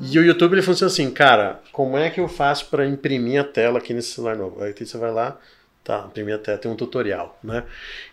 [0.00, 3.44] E o YouTube ele funciona assim, cara, como é que eu faço para imprimir a
[3.44, 4.62] tela aqui nesse celular novo?
[4.62, 5.36] Aí você vai lá,
[5.82, 7.64] tá, imprimir a tela, tem um tutorial, né?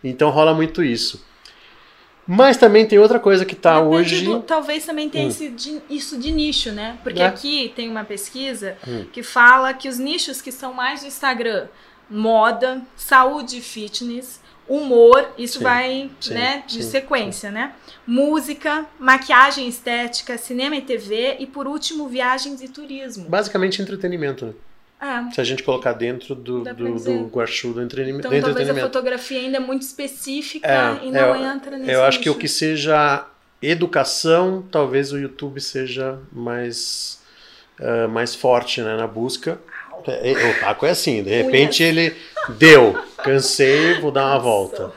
[0.03, 1.23] Então rola muito isso.
[2.27, 4.25] Mas também tem outra coisa que tá Depende hoje.
[4.25, 5.29] do- talvez também tenha Hum.
[5.29, 6.97] esse de- isso de nicho, né?
[7.03, 7.25] Porque É.
[7.25, 9.05] aqui tem uma pesquisa Hum.
[9.11, 11.67] que fala que os nichos que são mais do Instagram,
[12.09, 17.73] moda, saúde e fitness, humor, isso Sim, vai sim, né, de sim, sequência, né?
[18.07, 23.27] Música, maquiagem estética, cinema e TV e por último viagens e turismo.
[23.27, 24.53] Basicamente entretenimento, né?
[25.01, 25.31] É.
[25.33, 28.27] Se a gente colocar dentro do, Dá do, do guachu do entretenimento.
[28.27, 30.67] Então do talvez a fotografia ainda é muito específica
[31.01, 32.39] É, e não eu- entra nesse Eu acho que o nicho.
[32.41, 33.25] que seja
[33.61, 37.19] educação, talvez o YouTube seja mais,
[37.79, 39.59] ah, mais forte né, na busca.
[40.07, 42.15] É, é, O Paco é assim, de repente ele
[42.57, 44.91] deu, cansei, vou dar uma volta.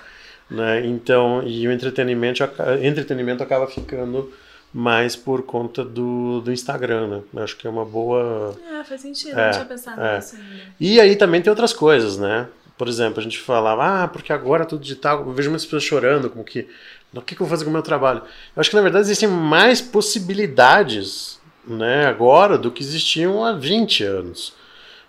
[0.50, 0.84] Né?
[0.86, 2.42] Então, e o entretenimento,
[2.82, 4.30] entretenimento acaba ficando
[4.74, 7.22] mais por conta do, do Instagram, né?
[7.32, 8.58] Eu Acho que é uma boa.
[8.68, 10.16] É, faz sentido, É, não tinha pensado é.
[10.16, 10.62] nisso ainda.
[10.80, 12.48] E aí também tem outras coisas, né?
[12.76, 15.20] Por exemplo, a gente falava, ah, porque agora é tudo digital.
[15.20, 16.66] Eu vejo muitas pessoas chorando, como que,
[17.14, 18.22] o que, que eu vou fazer com o meu trabalho?
[18.56, 24.02] Eu acho que na verdade existem mais possibilidades, né, agora do que existiam há 20
[24.02, 24.54] anos.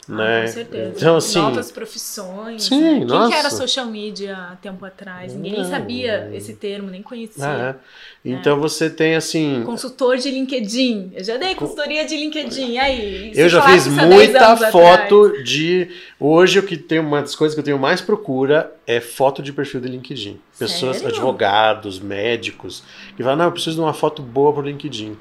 [0.10, 0.42] Ah, né?
[0.42, 0.94] com certeza.
[0.96, 1.40] Então, assim.
[1.40, 2.64] Novas profissões.
[2.64, 2.98] Sim, né?
[3.00, 3.32] Quem nossa.
[3.32, 5.34] que era social media há tempo atrás?
[5.34, 7.44] Ninguém sabia esse termo, nem conhecia.
[7.44, 7.76] é.
[8.24, 9.64] Então você tem assim.
[9.64, 11.12] Consultor de LinkedIn.
[11.16, 12.72] Eu já dei consultoria de LinkedIn.
[12.72, 13.32] E aí?
[13.36, 15.90] Eu já fiz isso há 10 muita foto de.
[16.20, 19.54] Hoje o que tem uma das coisas que eu tenho mais procura é foto de
[19.54, 20.40] perfil de LinkedIn.
[20.58, 21.12] Pessoas, Sério?
[21.12, 22.84] advogados, médicos,
[23.16, 25.18] que falam, não, eu preciso de uma foto boa pro LinkedIn.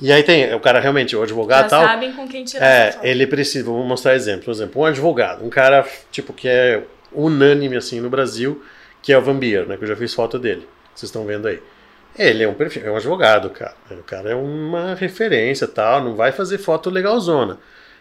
[0.00, 1.84] E aí tem, o cara realmente, o advogado Já tal.
[1.84, 4.44] sabem com quem tirar É, ele precisa, vou mostrar exemplo.
[4.44, 6.82] Por exemplo, um advogado, um cara tipo que é
[7.12, 8.62] unânime assim no Brasil,
[9.02, 9.76] que é o Vambier, né?
[9.76, 10.66] Que eu já fiz foto dele.
[10.94, 11.60] Vocês estão vendo aí.
[12.16, 13.74] Ele é um perfil, é um advogado, cara.
[13.90, 17.58] O cara é uma referência, tal, não vai fazer foto legalzona.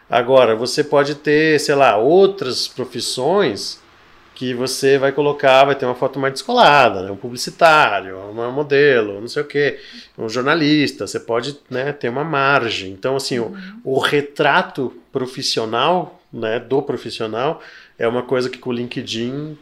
[0.09, 3.79] Agora, você pode ter, sei lá, outras profissões
[4.37, 7.09] que você vai colocar, vai ter uma foto mais descolada, né?
[7.09, 9.79] Um publicitário, uma modelo, não sei o quê,
[10.15, 12.91] um jornalista, você pode né, ter uma margem.
[12.91, 17.63] Então, assim, o, o retrato profissional, né, do profissional,
[17.97, 19.57] é uma coisa que com o LinkedIn,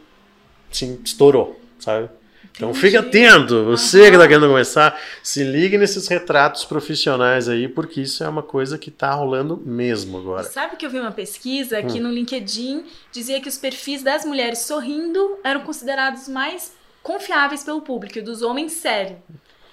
[0.70, 2.10] sim, estourou, sabe?
[2.56, 8.00] Então fica atento, você que está querendo começar, se ligue nesses retratos profissionais aí, porque
[8.00, 10.42] isso é uma coisa que está rolando mesmo agora.
[10.44, 11.86] Sabe que eu vi uma pesquisa Hum.
[11.86, 17.82] que no LinkedIn dizia que os perfis das mulheres sorrindo eram considerados mais confiáveis pelo
[17.82, 19.18] público e dos homens sério.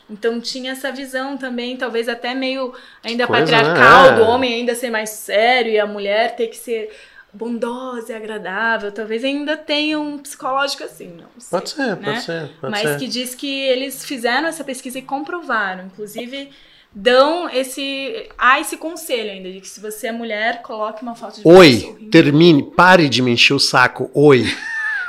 [0.09, 4.17] Então tinha essa visão também, talvez até meio ainda Coisa, patriarcal, né?
[4.17, 6.91] do homem ainda ser mais sério e a mulher ter que ser
[7.33, 8.91] bondosa e agradável.
[8.91, 11.59] Talvez ainda tenha um psicológico assim, não sei.
[11.59, 12.19] Pode ser, pode né?
[12.19, 12.99] ser, pode Mas ser.
[12.99, 15.85] que diz que eles fizeram essa pesquisa e comprovaram.
[15.85, 16.49] Inclusive,
[16.93, 18.29] dão esse.
[18.37, 22.09] Há esse conselho ainda, de que se você é mulher, coloque uma foto de Oi,
[22.11, 24.11] termine, pare de me encher o saco.
[24.13, 24.45] Oi.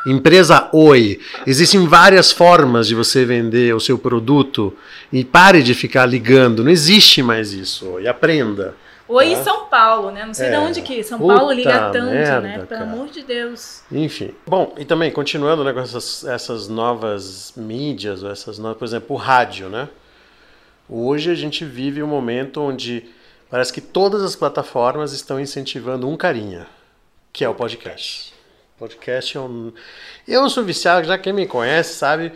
[0.07, 1.19] Empresa Oi.
[1.47, 4.77] Existem várias formas de você vender o seu produto
[5.11, 6.63] e pare de ficar ligando.
[6.63, 7.87] Não existe mais isso.
[7.89, 8.75] Oi, aprenda.
[9.07, 9.43] Oi, tá?
[9.43, 10.25] São Paulo, né?
[10.25, 10.51] Não sei É.
[10.53, 12.55] de onde que São Puta Paulo liga tanto, merda, né?
[12.57, 12.83] Pelo cara.
[12.85, 13.83] amor de Deus.
[13.93, 14.35] Enfim.
[14.47, 19.15] Bom, e também, continuando né, com essas, essas novas mídias, ou essas novas, por exemplo,
[19.15, 19.89] o rádio, né?
[20.89, 23.05] Hoje a gente vive um momento onde
[23.51, 26.67] parece que todas as plataformas estão incentivando um carinha,
[27.33, 28.33] que é o podcast.
[28.79, 29.73] Podcast é um.
[30.27, 32.33] Eu sou viciado, já quem me conhece sabe,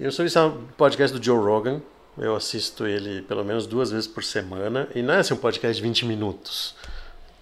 [0.00, 1.80] eu sou viciado no podcast do Joe Rogan.
[2.18, 4.88] Eu assisto ele pelo menos duas vezes por semana.
[4.94, 6.74] E não é assim um podcast de 20 minutos.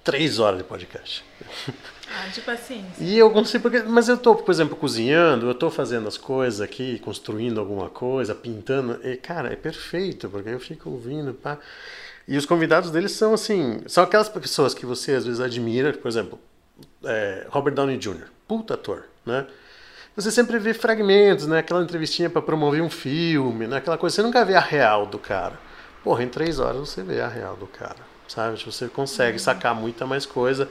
[0.05, 1.25] Três horas de podcast.
[2.13, 3.05] Ah, de paciência.
[3.05, 6.61] E eu consigo, porque, mas eu tô, por exemplo, cozinhando, eu tô fazendo as coisas
[6.61, 11.57] aqui, construindo alguma coisa, pintando, e cara, é perfeito, porque eu fico ouvindo, pá.
[12.27, 16.09] E os convidados deles são assim, são aquelas pessoas que você às vezes admira, por
[16.09, 16.39] exemplo,
[17.05, 19.47] é, Robert Downey Jr., puta ator, né?
[20.21, 21.59] Você sempre vê fragmentos, né?
[21.59, 23.79] Aquela entrevistinha para promover um filme, né?
[23.79, 25.59] Aquela coisa, você nunca vê a real do cara.
[26.05, 27.97] Porra, em três horas você vê a real do cara,
[28.29, 28.63] sabe?
[28.65, 30.69] Você consegue sacar muita mais coisa.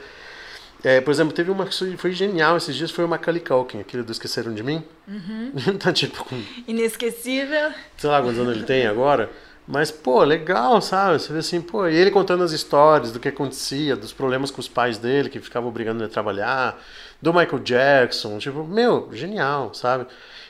[0.83, 4.01] É, por exemplo, teve uma que foi genial esses dias, foi o Macaulay Culkin, aquele
[4.01, 4.83] do Esqueceram de Mim.
[5.79, 7.71] tá tipo com, Inesquecível.
[7.97, 9.29] sei lá quantos anos ele tem agora.
[9.71, 11.19] Mas, pô, legal, sabe?
[11.19, 14.59] Você vê assim, pô, e ele contando as histórias do que acontecia, dos problemas com
[14.59, 16.81] os pais dele, que ficavam obrigando ele a trabalhar,
[17.21, 20.07] do Michael Jackson, tipo, meu, genial, sabe?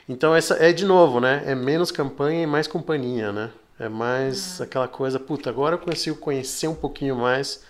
[0.07, 1.43] Então, essa é de novo, né?
[1.45, 3.49] É menos campanha e mais companhia, né?
[3.77, 7.65] É mais aquela coisa, puta, agora eu consigo conhecer um pouquinho mais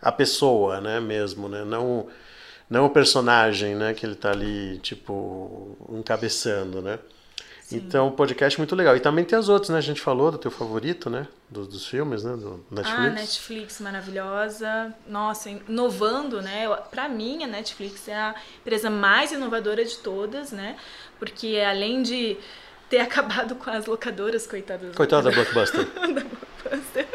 [0.00, 1.64] a pessoa, né, mesmo, né?
[1.66, 2.06] Não,
[2.70, 6.98] não o personagem, né, que ele tá ali, tipo, encabeçando, né?
[7.72, 8.94] Então, o podcast é muito legal.
[8.96, 9.78] E também tem as outras, né?
[9.78, 11.26] A gente falou do teu favorito, né?
[11.48, 12.36] Dos, dos filmes, né?
[12.36, 12.98] Do Netflix.
[12.98, 14.94] Ah, Netflix maravilhosa.
[15.06, 16.68] Nossa, inovando, né?
[16.90, 20.76] Pra mim, a Netflix é a empresa mais inovadora de todas, né?
[21.18, 22.36] Porque além de
[22.90, 24.94] ter acabado com as locadoras, coitadas.
[24.94, 25.86] Coitado da Blockbuster.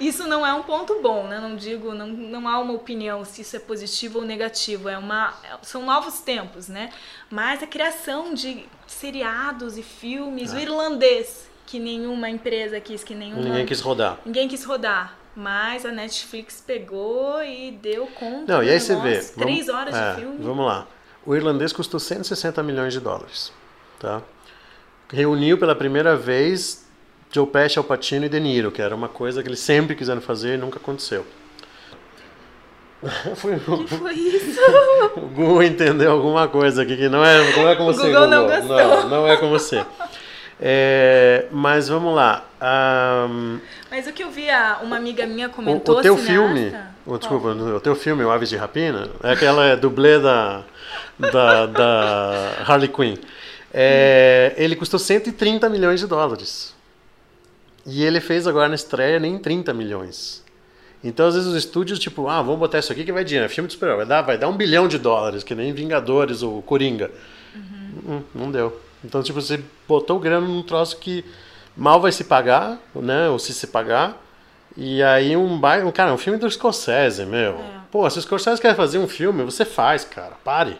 [0.00, 1.40] Isso não é um ponto bom, né?
[1.40, 4.88] Não digo, não, não há uma opinião se isso é positivo ou negativo.
[4.88, 6.90] É uma, são novos tempos, né?
[7.30, 13.42] Mas a criação de seriados e filmes, o irlandês, que nenhuma empresa quis, que nenhuma
[13.42, 14.18] Ninguém quis rodar.
[14.24, 15.16] Ninguém quis rodar.
[15.34, 18.54] Mas a Netflix pegou e deu conta.
[18.54, 19.18] Não, e aí você vê.
[19.18, 20.38] Três vamos- horas é, de filme.
[20.40, 20.86] Vamos lá.
[21.26, 23.52] O irlandês custou 160 milhões de dólares.
[23.98, 24.22] Tá?
[25.12, 26.85] Reuniu pela primeira vez
[27.30, 30.20] Joe Pesci, Al Pacino e De Niro, que era uma coisa que eles sempre quiseram
[30.20, 31.26] fazer e nunca aconteceu.
[33.36, 34.58] Foi O que foi isso?
[35.16, 38.42] o Google entendeu alguma coisa aqui que não é, não é com você, Google não
[38.46, 38.56] Google.
[38.58, 38.76] gostou.
[38.78, 39.84] Não, não é com você.
[40.58, 42.44] É, mas vamos lá.
[42.58, 43.58] Ahn,
[43.90, 44.46] Mas o que eu vi,
[44.82, 45.98] uma amiga minha o, comentou.
[45.98, 49.66] o teu cineasta- filme, o, desculpa, o teu filme, o Aves de Rapina, é aquela
[49.66, 50.62] é dublê da,
[51.18, 53.16] da, da Harley Quinn.
[53.74, 56.74] É, ele custou 130 milhões de dólares.
[57.86, 60.44] E ele fez agora na estreia nem 30 milhões.
[61.04, 63.46] Então, às vezes, os estúdios, tipo, ah, vamos botar isso aqui que vai dinheiro.
[63.46, 66.42] É filme de super vai dar, vai dar um bilhão de dólares, que nem Vingadores
[66.42, 67.10] ou Coringa.
[67.54, 68.80] Hum, não deu.
[69.04, 71.24] Então, tipo, você botou grana num troço que
[71.76, 73.28] mal vai se pagar, né?
[73.28, 74.20] Ou se se pagar.
[74.76, 75.92] E aí um bairro.
[75.92, 77.52] Cara, um filme do Scorsese, meu.
[77.52, 77.80] É.
[77.90, 80.34] Pô, se o Scorsese quer fazer um filme, você faz, cara.
[80.42, 80.76] Pare.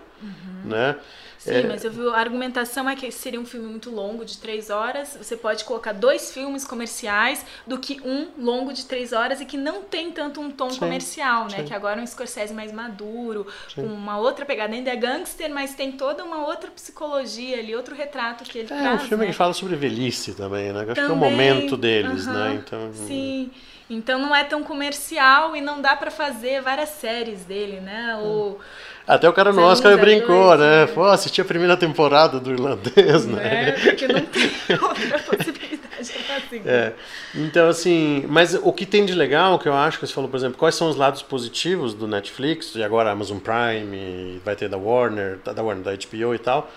[0.65, 0.97] Né?
[1.47, 1.67] Sim, É.
[1.67, 5.17] mas eu vi, a argumentação é que seria um filme muito longo, de três horas.
[5.21, 9.57] Você pode colocar dois filmes comerciais do que um longo de três horas e que
[9.57, 11.57] não tem tanto um tom Sim, comercial, né?
[11.57, 11.65] sim.
[11.65, 13.83] Que agora é um Scorsese mais maduro, Sim.
[13.83, 14.75] com uma outra pegada.
[14.75, 18.75] Ainda é gangster, mas tem toda uma outra psicologia ali, outro retrato que ele É
[18.75, 18.95] traz.
[18.95, 19.31] um filme né?
[19.31, 20.85] que fala sobre velhice também, né?
[20.85, 22.55] Eu Acho que é o Também, momento deles, aham, né?
[22.55, 23.51] Então, Sim.
[23.89, 28.19] Então não é tão comercial e não dá pra fazer várias séries dele, né?
[28.21, 28.59] Ou,
[29.07, 30.87] Até o cara no Oscar zero brincou, né?
[30.87, 30.93] né?
[30.93, 33.43] Pô, assisti a primeira temporada do irlandês, né?
[33.43, 33.73] né?
[33.73, 34.51] Porque não tem
[34.83, 36.63] outra possibilidade assim.
[36.65, 36.93] É.
[37.35, 40.37] Então, assim, mas o que tem de legal, que eu acho que você falou, por
[40.37, 44.77] exemplo, quais são os lados positivos do Netflix, e agora Amazon Prime, vai ter da
[44.77, 46.71] Warner, da da Warner, da HBO e tal.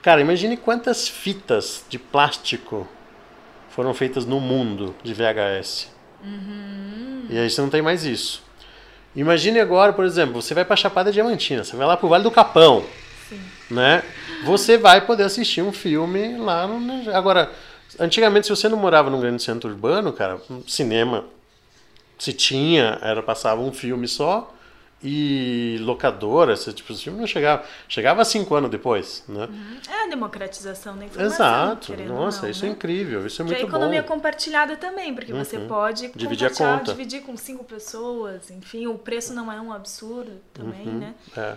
[0.00, 2.88] Cara, imagine quantas fitas de plástico
[3.68, 5.97] foram feitas no mundo de VHS.
[7.30, 8.42] E aí você não tem mais isso.
[9.14, 12.30] Imagine agora, por exemplo, você vai pra Chapada Diamantina, você vai lá pro Vale do
[12.30, 12.84] Capão,
[13.28, 13.40] Sim.
[13.70, 14.02] né?
[14.44, 17.14] Você vai poder assistir um filme lá no.
[17.14, 17.50] Agora,
[17.98, 21.24] antigamente, se você não morava num grande centro urbano, cara, um cinema
[22.18, 24.52] se tinha, era passava um filme só
[25.02, 29.48] e locadora, esse tipo de filme não chegava, chegava cinco anos depois, né?
[29.88, 31.34] É a democratização da informação.
[31.46, 31.96] Exato.
[32.04, 32.74] Nossa, não, isso é né?
[32.74, 34.08] incrível, isso é Que é a muito economia bom.
[34.08, 35.68] compartilhada também, porque você Uhum.
[35.68, 36.92] pode Dividir a conta.
[36.92, 40.98] dividir com cinco pessoas, enfim, o preço não é um absurdo também, Uhum.
[40.98, 41.14] né?
[41.36, 41.56] É.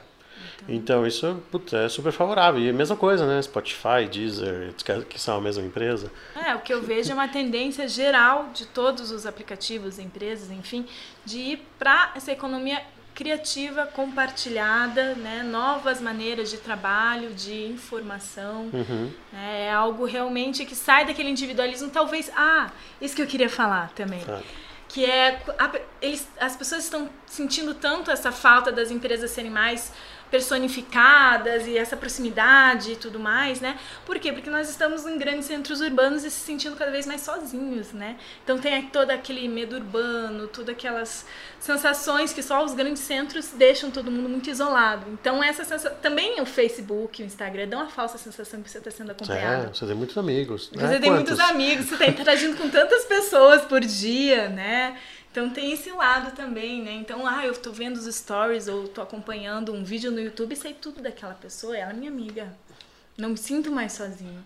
[0.68, 2.60] Então, isso putz, é super favorável.
[2.62, 3.40] E a mesma coisa, né?
[3.42, 6.12] Spotify, Deezer, que- que são a mesma empresa.
[6.36, 10.86] É, o que eu vejo é uma tendência geral de todos os aplicativos, empresas, enfim,
[11.26, 12.82] de ir para essa economia
[13.22, 15.44] criativa, compartilhada, né?
[15.44, 18.70] novas maneiras de trabalho, de informação.
[18.74, 19.12] Uhum.
[19.32, 19.66] né?
[19.68, 22.32] É algo realmente que sai daquele individualismo, talvez.
[22.36, 24.22] Ah, isso que eu queria falar também.
[24.88, 25.40] Que é.
[25.60, 29.94] a- eles, as pessoas estão sentindo tanto essa falta das empresas serem mais
[30.32, 33.78] personificadas e essa proximidade e tudo mais, né?
[34.06, 34.32] Por quê?
[34.32, 38.16] Porque nós estamos em grandes centros urbanos e se sentindo cada vez mais sozinhos, né?
[38.44, 41.26] Então tem todo aquele medo urbano, todas aquelas
[41.60, 45.06] sensações que só os grandes centros deixam todo mundo muito isolado.
[45.12, 48.90] Então essa sensação, também o Facebook, o Instagram dão a falsa sensação que você está
[48.90, 49.76] sendo É, acompanhado.
[49.78, 50.70] você tem muitos amigos.
[50.74, 51.30] Você É, tem quantos?
[51.30, 54.98] muitos amigos, você está interagindo com tantas pessoas por dia, né?
[55.32, 56.92] Então tem esse lado também, né?
[56.94, 60.58] Então, ah, eu tô vendo os stories ou tô acompanhando um vídeo no YouTube e
[60.58, 62.54] sei tudo daquela pessoa, ela é minha amiga.
[63.18, 64.44] Não me sinto mais sozinho.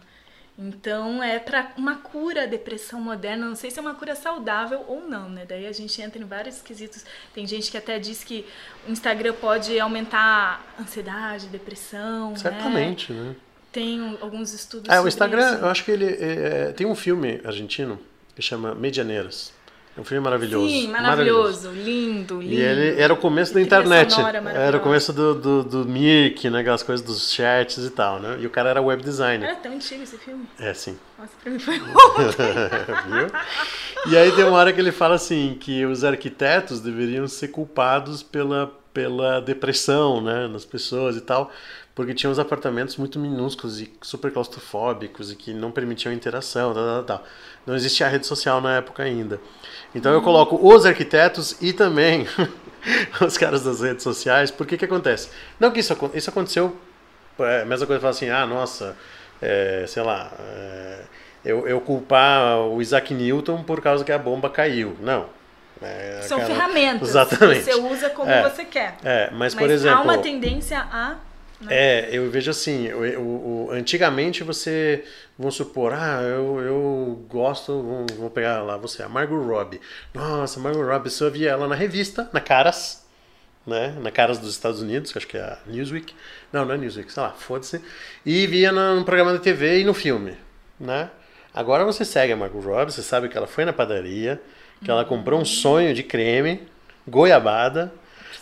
[0.57, 4.85] Então é para uma cura à depressão moderna, não sei se é uma cura saudável
[4.87, 5.43] ou não, né?
[5.45, 7.03] Daí a gente entra em vários quesitos.
[7.33, 8.45] Tem gente que até diz que
[8.87, 12.37] o Instagram pode aumentar ansiedade, depressão, né?
[12.37, 13.35] Certamente, né?
[13.71, 15.63] Tem um- alguns estudos É, o Instagram, isso.
[15.63, 16.05] eu acho que ele.
[16.05, 17.99] é, tem um filme argentino
[18.33, 19.51] que chama Medianeiras.
[19.97, 20.67] É um filme maravilhoso.
[20.67, 22.53] Sim, maravilhoso, lindo, lindo.
[22.53, 24.13] E ele era o começo da internet.
[24.13, 26.59] sonora Era o começo do, do, do Mirk, né?
[26.59, 28.37] Aquelas coisas dos chats e tal, né?
[28.41, 29.47] E o cara era web designer.
[29.47, 30.45] Era tão antigo esse filme.
[30.59, 30.97] É, sim.
[31.17, 31.79] Nossa, pra mim foi
[33.07, 33.31] Viu?
[34.07, 38.21] E aí tem uma hora que ele fala assim que os arquitetos deveriam ser culpados
[38.21, 41.49] pela, pela depressão, né, nas pessoas e tal,
[41.95, 46.83] porque tinham os apartamentos muito minúsculos e super claustrofóbicos e que não permitiam interação, tal,
[46.83, 47.23] tal, tal.
[47.65, 49.39] Não existia rede social na época ainda.
[49.95, 52.27] Então eu coloco os arquitetos e também
[53.25, 55.29] os caras das redes sociais, porque que acontece?
[55.59, 56.75] Não que isso, isso aconteceu,
[57.39, 58.95] é a mesma coisa falar assim, ah, nossa,
[59.41, 60.99] é, sei lá, é,
[61.45, 64.97] eu, eu culpar o Isaac Newton por causa que a bomba caiu.
[64.99, 65.27] Não.
[65.81, 67.09] É, São aquela- ferramentas.
[67.09, 67.63] Exatamente.
[67.63, 68.49] Você usa como É.
[68.49, 68.97] você quer.
[69.03, 69.97] É, mas, Mas por exemplo.
[69.97, 71.15] há uma tendência a
[71.61, 71.67] Né?
[71.69, 75.05] É, eu vejo assim, o, antigamente você,
[75.37, 79.79] vamos supor, ah, eu, eu gosto, vou, pegar lá você, a Margot Robbie.
[80.13, 83.05] Nossa, Margot Robbie, pessoa via ela na revista, na Caras,
[83.65, 86.13] né, na Caras dos Estados Unidos, que acho que é a Newsweek,
[86.51, 87.81] não, não é Newsweek, sei lá, foda-se,
[88.25, 90.37] e via no, no programa de TV e no filme,
[90.79, 91.09] né.
[91.53, 94.41] Agora você segue a Margot Robbie, você sabe que ela foi na padaria,
[94.83, 96.67] que ela comprou um sonho de creme,
[97.07, 97.93] goiabada,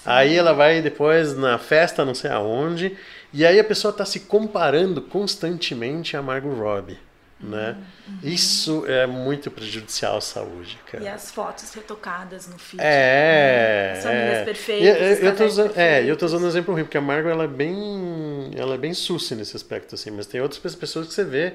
[0.06, 2.98] Aí ela vai depois na festa, não sei aonde,
[3.32, 7.00] e aí a pessoa está se comparando constantemente a Margot Robbie,
[7.40, 7.78] né?
[8.22, 11.14] Isso é muito prejudicial à saúde, E cara.
[11.14, 12.82] as fotos retocadas no feed.
[12.84, 13.92] É, né?
[13.92, 14.44] As famílias é.
[14.44, 14.84] perfeitas.
[14.84, 14.88] E
[15.24, 16.18] eu- eu, tô usando, é, eu perfeitos.
[16.18, 19.36] tô usando um exemplo ruim, porque a Margot ela é bem, ela é bem suci
[19.36, 21.54] nesse aspecto assim, mas tem outras pe- pessoas que você vê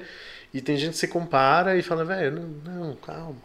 [0.53, 2.31] e tem gente que se compara e fala, velho,
[2.65, 3.35] não, não, calma.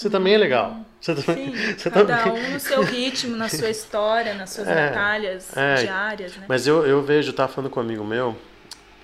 [0.00, 0.78] Você também é legal.
[0.98, 4.66] Você também, Sim, você cada também- um no seu ritmo, na sua história, nas suas
[4.68, 5.74] É, batalhas é.
[5.74, 6.46] diárias, né?
[6.48, 8.34] Mas eu, eu vejo, eu tava falando com um amigo meu,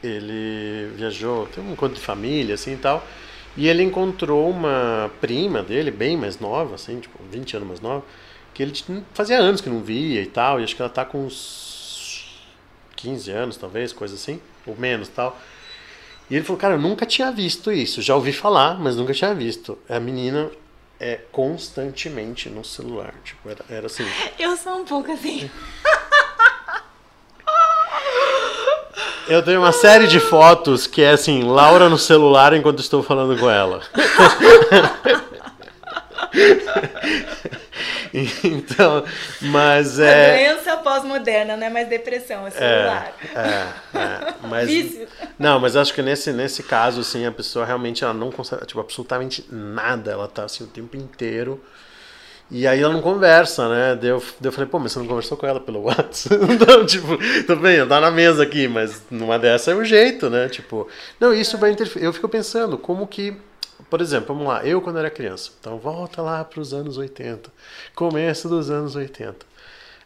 [0.03, 3.07] ele viajou, tem um encontro de família, assim e tal,
[3.59, 8.03] e ele encontrou uma prima dele, bem mais nova, assim, tipo, 20 anos mais nova,
[8.55, 8.73] que ele
[9.13, 12.41] fazia anos que não via e tal, e acho que ela tá com uns
[12.97, 15.39] 15 anos, talvez, coisa assim, ou menos tal.
[16.31, 19.35] E ele falou, cara, eu nunca tinha visto isso, já ouvi falar, mas nunca tinha
[19.35, 19.79] visto.
[19.91, 20.51] A menina
[20.99, 24.07] é constantemente no celular, tipo, era, era assim...
[24.39, 25.51] Eu sou um pouco assim.
[29.29, 33.39] Eu tenho uma série de fotos que é assim, Laura no celular enquanto estou falando
[33.39, 33.83] com ela.
[38.45, 39.05] então,
[39.41, 40.53] mas A é.
[40.55, 43.13] doença pós-moderna, não é mais depressão, é É, celular.
[43.35, 45.09] é, é, mas, Vício.
[45.39, 48.81] não, mas acho que nesse, nesse caso, assim, a pessoa realmente ela não consegue, tipo,
[48.81, 50.13] absolutamente nada.
[50.13, 51.61] Ela tá assim o tempo inteiro.
[52.49, 53.97] E aí ela não conversa, né?
[54.01, 56.37] Daí eu, daí eu falei, pô, mas você não conversou com ela pelo WhatsApp?
[56.53, 60.49] Então, tipo, tudo bem, tá na mesa aqui, mas numa dessa é o jeito, né?
[60.49, 62.05] Tipo, não, isso vai interferir.
[62.05, 63.37] Eu fico pensando, como que,
[63.91, 67.51] por exemplo, vamos lá, eu quando era criança, então volta lá para os anos 80,
[67.95, 69.45] começo dos anos 80.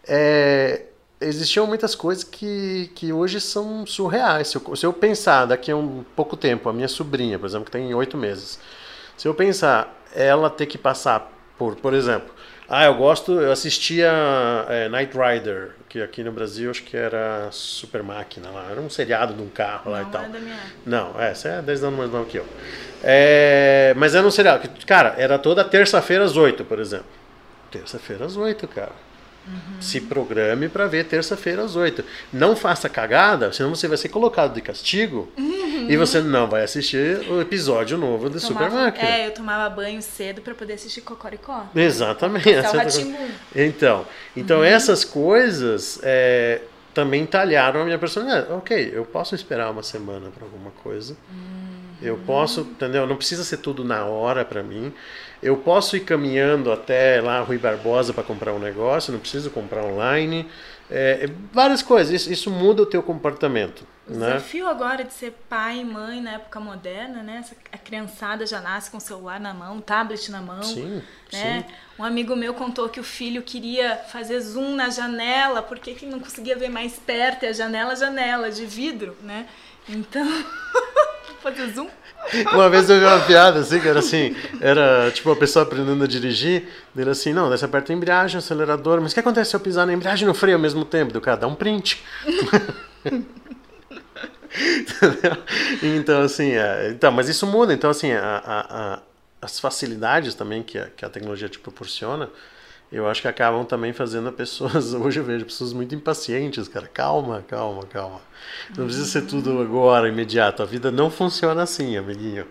[0.07, 0.87] É,
[1.21, 4.49] existiam muitas coisas que, que hoje são surreais.
[4.49, 7.67] Se eu, se eu pensar daqui a um pouco tempo, a minha sobrinha, por exemplo,
[7.67, 8.59] que tem oito meses,
[9.17, 12.33] se eu pensar ela ter que passar por, por exemplo,
[12.71, 14.11] ah, eu gosto, eu assistia
[14.69, 18.89] é, Knight Rider, que aqui no Brasil acho que era Super Máquina lá, era um
[18.89, 20.23] seriado de um carro lá Não e tal.
[20.23, 20.57] é da minha.
[20.87, 22.47] Não, é, você é 10 anos mais novo que eu.
[23.03, 27.07] É, mas era um seriado que, cara, era toda terça-feira às 8, por exemplo.
[27.73, 28.93] Terça-feira às 8, cara.
[29.81, 32.05] Se programe para ver terça-feira às 8.
[32.33, 35.33] Não faça cagada, senão você vai ser colocado de castigo
[35.89, 39.09] e você não vai assistir o episódio novo de Super Tomava- Máquina.
[39.09, 41.67] É, eu tomava banho cedo pra poder assistir Cocoricó.
[41.75, 42.49] Exatamente.
[43.57, 46.61] Então, então essas coisas é,
[46.95, 48.53] também talharam a minha personalidade.
[48.53, 51.17] Ok, eu posso esperar uma semana para alguma coisa.
[52.03, 53.07] Eu posso, entendeu?
[53.07, 54.93] Não precisa ser tudo na hora para mim.
[55.43, 59.13] Eu posso ir caminhando até lá Rui Barbosa para comprar um negócio.
[59.13, 60.47] Não preciso comprar online.
[60.91, 62.13] É, é, várias coisas.
[62.13, 64.27] Isso, isso muda o teu comportamento, O né?
[64.27, 67.45] desafio agora de ser pai e mãe na época moderna, né?
[67.71, 70.63] A criançada já nasce com o celular na mão, tablet na mão.
[70.65, 71.65] Sim, né?
[71.67, 71.75] sim.
[71.97, 76.19] Um amigo meu contou que o filho queria fazer zoom na janela, porque que não
[76.19, 79.47] conseguia ver mais perto, e a janela, janela, de vidro, né?
[79.89, 80.27] Então,
[81.43, 81.89] fazer zoom.
[82.53, 86.05] Uma vez eu vi uma piada assim, que era assim, era tipo uma pessoa aprendendo
[86.05, 89.57] a dirigir, dele assim, não, você aperta a embreagem, acelerador, mas o que acontece se
[89.57, 91.13] eu pisar na embreagem e no freio ao mesmo tempo?
[91.13, 92.03] Do cara, dá um print.
[95.83, 98.99] Então, assim, é, então, mas isso muda, então, assim, a, a- a-
[99.43, 102.29] as facilidades também que a, que a tecnologia te proporciona,
[102.93, 106.89] eu acho que acabam também fazendo as pessoas, hoje eu vejo pessoas muito impacientes, cara,
[106.93, 108.21] calma, calma, calma.
[108.77, 110.63] Não precisa ser tudo agora, imediato.
[110.63, 112.47] A vida não funciona assim, amiguinho.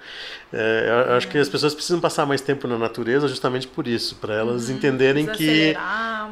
[0.54, 4.16] É, eu acho que as pessoas precisam passar mais tempo na natureza justamente por isso,
[4.16, 5.76] para elas entenderem que,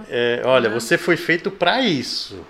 [0.10, 0.76] é, olha, né?
[0.76, 2.46] você foi feito para isso.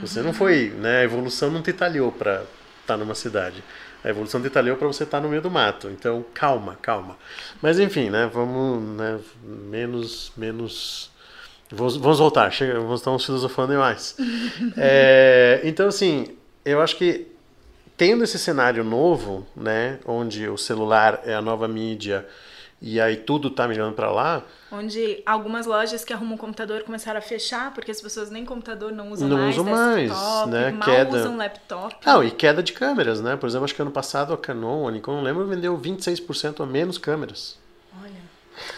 [0.00, 0.98] Você não foi, né?
[0.98, 2.44] A evolução não te talhou para
[2.80, 3.62] estar numa cidade.
[4.02, 5.88] A evolução te talhou para você estar no meio do mato.
[5.88, 7.16] Então, calma, calma.
[7.60, 8.30] Mas enfim, né?
[8.32, 9.18] Vamos, né?
[9.42, 11.10] Menos, menos.
[11.70, 12.50] Vamos, vamos voltar.
[12.50, 14.16] Chega, vamos estar filosofando demais.
[14.76, 17.26] É, então, assim, eu acho que
[17.96, 19.98] tendo esse cenário novo, né?
[20.06, 22.26] Onde o celular é a nova mídia
[22.82, 24.42] e aí tudo tá migrando para lá.
[24.72, 29.10] Onde algumas lojas que arrumam computador começaram a fechar, porque as pessoas nem computador não
[29.10, 30.70] usam Não mais, usam mais, desktop, né?
[30.70, 31.16] mal Queda.
[31.18, 31.96] usam laptop.
[32.06, 33.36] Ah, e queda de câmeras, né?
[33.36, 36.66] Por exemplo, acho que ano passado a Canon, a Nikon, não lembro, vendeu 26% a
[36.66, 37.58] menos câmeras.
[38.02, 38.12] Olha,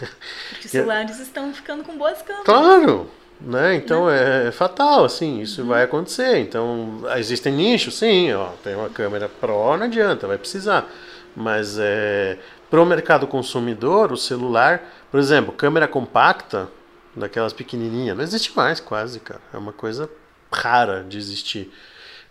[0.49, 2.45] porque os celulares estão ficando com boas câmeras.
[2.45, 3.09] Claro!
[3.39, 3.75] Né?
[3.75, 5.67] Então é, é fatal, assim, isso uhum.
[5.67, 6.39] vai acontecer.
[6.39, 10.89] Então, existem nichos, sim, ó, tem uma câmera Pro, não adianta, vai precisar.
[11.35, 12.37] Mas é,
[12.73, 16.67] para o mercado consumidor, o celular, por exemplo, câmera compacta,
[17.15, 19.41] daquelas pequenininhas, não existe mais quase, cara.
[19.53, 20.09] É uma coisa
[20.51, 21.71] rara de existir.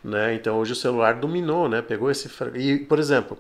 [0.03, 0.35] Né?
[0.35, 1.81] Então hoje o celular dominou, né?
[1.81, 2.29] Pegou esse.
[2.57, 3.39] E, por exemplo,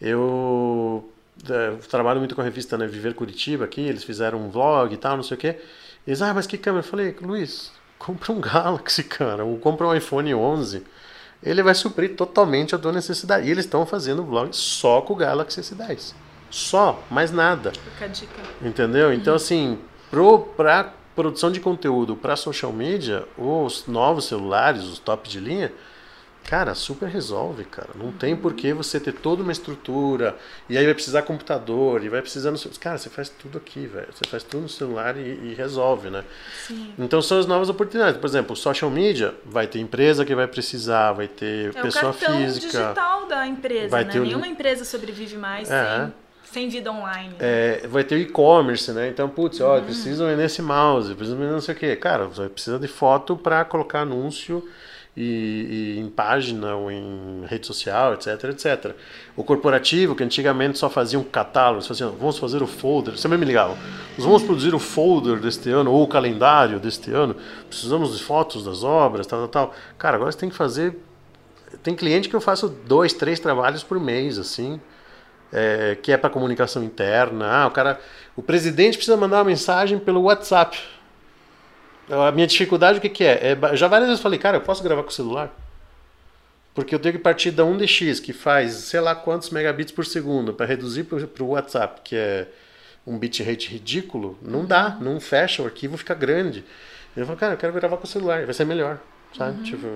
[0.00, 1.08] eu
[1.48, 4.96] é, trabalho muito com a revista né, Viver Curitiba aqui, eles fizeram um vlog e
[4.96, 5.60] tal, não sei o quê.
[6.04, 6.84] Eles, ah, mas que câmera?
[6.84, 7.70] Eu falei, Luiz,
[8.00, 10.82] compra um Galaxy, cara, ou compra um iPhone 11.
[11.40, 13.46] Ele vai suprir totalmente a tua necessidade.
[13.46, 16.14] E eles estão fazendo vlog só com o Galaxy S10.
[16.52, 17.72] Só, mais nada.
[17.72, 18.42] Fica a dica.
[18.60, 19.12] Entendeu?
[19.12, 19.78] Então, assim,
[20.56, 25.72] para produção de conteúdo para social media, os novos celulares, os top de linha,
[26.44, 27.90] Cara, super resolve, cara.
[27.94, 28.12] Não uhum.
[28.12, 30.36] tem por que você ter toda uma estrutura
[30.68, 32.70] e aí vai precisar computador e vai precisar no seu...
[32.80, 34.08] Cara, você faz tudo aqui, velho.
[34.12, 36.24] Você faz tudo no celular e, e resolve, né?
[36.66, 36.92] Sim.
[36.98, 38.20] Então são as novas oportunidades.
[38.20, 42.14] Por exemplo, social media vai ter empresa que vai precisar, vai ter é pessoa o
[42.14, 42.66] cartão física.
[42.66, 44.10] digital da empresa, vai né?
[44.10, 46.00] Ter Nenhuma empresa sobrevive mais é.
[46.00, 46.12] sem
[46.52, 47.30] sem vida online.
[47.30, 47.36] Né?
[47.40, 49.08] É, vai ter e-commerce, né?
[49.08, 49.84] Então, putz, ó, uhum.
[49.84, 51.96] precisam vender esse mouse, precisam não sei o quê.
[51.96, 54.62] Cara, você precisa de foto para colocar anúncio
[55.16, 58.94] e, e, em página ou em rede social, etc, etc.
[59.34, 63.36] O corporativo, que antigamente só fazia um catálogo, faziam, vamos fazer o folder, você me
[63.36, 63.76] ligava,
[64.16, 67.34] nós vamos produzir o folder deste ano, ou o calendário deste ano,
[67.68, 69.74] precisamos de fotos das obras, tal, tal, tal.
[69.98, 70.98] Cara, agora você tem que fazer...
[71.82, 74.78] Tem cliente que eu faço dois, três trabalhos por mês, assim,
[75.52, 77.46] é, que é para comunicação interna.
[77.46, 78.00] Ah, o cara...
[78.34, 80.78] O presidente precisa mandar uma mensagem pelo WhatsApp
[82.10, 83.52] a minha dificuldade, o que, que é?
[83.52, 83.76] é?
[83.76, 85.54] Já várias vezes falei, cara, eu posso gravar com o celular?
[86.74, 90.54] Porque eu tenho que partir da 1DX, que faz sei lá quantos megabits por segundo,
[90.54, 92.48] para reduzir para o WhatsApp, que é
[93.06, 94.38] um bitrate ridículo.
[94.42, 96.64] Não dá, não fecha, o arquivo fica grande.
[97.16, 98.98] Eu falo, cara, eu quero gravar com o celular, vai ser melhor
[99.36, 99.58] sabe?
[99.58, 99.62] Uhum.
[99.64, 99.86] Tipo,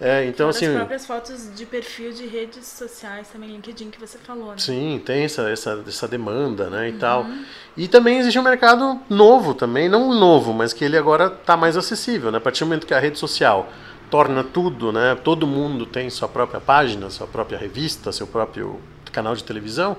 [0.00, 0.66] é, é então assim.
[0.66, 4.58] As próprias fotos de perfil de redes sociais também, LinkedIn que você falou, né?
[4.58, 6.98] Sim, tem essa, essa, essa demanda, né, e uhum.
[6.98, 7.26] tal.
[7.76, 11.76] E também existe um mercado novo também, não novo, mas que ele agora está mais
[11.76, 12.38] acessível, né?
[12.38, 13.70] A partir do momento que a rede social
[14.10, 15.16] torna tudo, né?
[15.22, 18.80] Todo mundo tem sua própria página, sua própria revista, seu próprio
[19.12, 19.96] canal de televisão.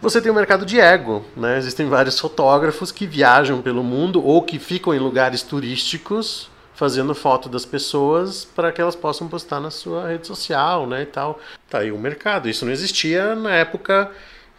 [0.00, 1.56] Você tem o um mercado de ego, né?
[1.56, 7.48] Existem vários fotógrafos que viajam pelo mundo ou que ficam em lugares turísticos fazendo foto
[7.48, 11.38] das pessoas para que elas possam postar na sua rede social, né, e tal.
[11.70, 12.48] Tá aí o mercado.
[12.48, 14.10] Isso não existia na época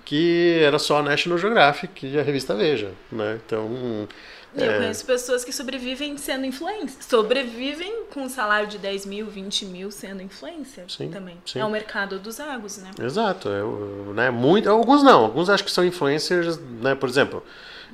[0.03, 3.39] que era só a National Geographic e a revista Veja, né?
[3.43, 4.07] Então,
[4.55, 4.77] eu é...
[4.77, 6.97] conheço pessoas que sobrevivem sendo influência.
[7.01, 11.37] Sobrevivem com um salário de 10 mil, 20 mil sendo influencer sim, também.
[11.45, 11.59] Sim.
[11.59, 12.91] É o mercado dos agos, né?
[13.01, 13.49] Exato.
[13.49, 15.25] É, né, muito, alguns não.
[15.25, 16.95] Alguns acho que são influencers, né?
[16.95, 17.43] Por exemplo,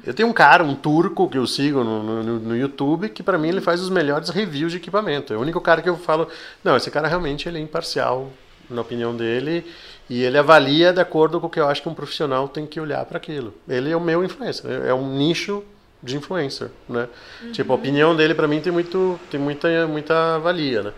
[0.04, 3.38] eu tenho um cara, um turco, que eu sigo no, no, no YouTube, que para
[3.38, 5.34] mim ele faz os melhores reviews de equipamento.
[5.34, 6.28] É o único cara que eu falo,
[6.64, 8.32] não, esse cara realmente ele é imparcial
[8.70, 9.66] na opinião dele
[10.10, 12.80] e ele avalia de acordo com o que eu acho que um profissional tem que
[12.80, 13.54] olhar para aquilo.
[13.68, 15.64] Ele é o meu influencer, é um nicho
[16.02, 17.08] de influencer, né?
[17.44, 17.52] Uhum.
[17.52, 20.94] Tipo, a opinião dele para mim tem muito tem muita muita valia, né?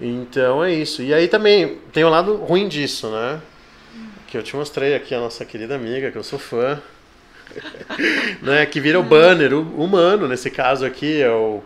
[0.00, 1.02] Então é isso.
[1.02, 3.40] E aí também tem um lado ruim disso, né?
[4.26, 6.80] Que eu te mostrei aqui a nossa querida amiga, que eu sou fã,
[8.42, 11.62] né, que vira o banner o humano, nesse caso aqui é o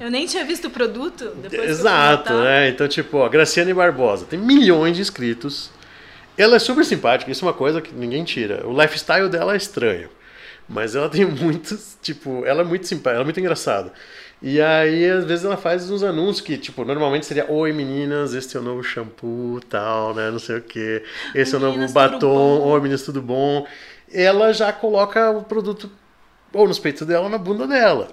[0.00, 2.68] eu nem tinha visto o produto depois Exato, né?
[2.68, 5.70] Então, tipo, a Graciane Barbosa tem milhões de inscritos.
[6.36, 8.66] Ela é super simpática, isso é uma coisa que ninguém tira.
[8.66, 10.08] O lifestyle dela é estranho.
[10.68, 13.92] Mas ela tem muitos, tipo, ela é muito simpática, ela é muito engraçada.
[14.42, 18.56] E aí, às vezes, ela faz uns anúncios que, tipo, normalmente seria Oi meninas, este
[18.56, 20.30] é o novo shampoo, tal, né?
[20.30, 21.02] Não sei o que.
[21.34, 23.66] Esse Oi, é o novo batom, Oi meninas, tudo bom.
[24.12, 25.90] Ela já coloca o produto
[26.52, 28.08] ou nos peitos dela ou na bunda dela.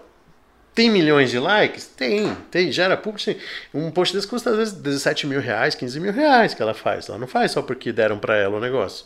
[0.75, 1.87] Tem milhões de likes?
[1.87, 3.21] Tem, tem, gera público.
[3.21, 3.35] Sim.
[3.73, 7.09] Um post desse custa às vezes 17 mil reais, 15 mil reais que ela faz.
[7.09, 9.05] Ela não faz só porque deram para ela o negócio.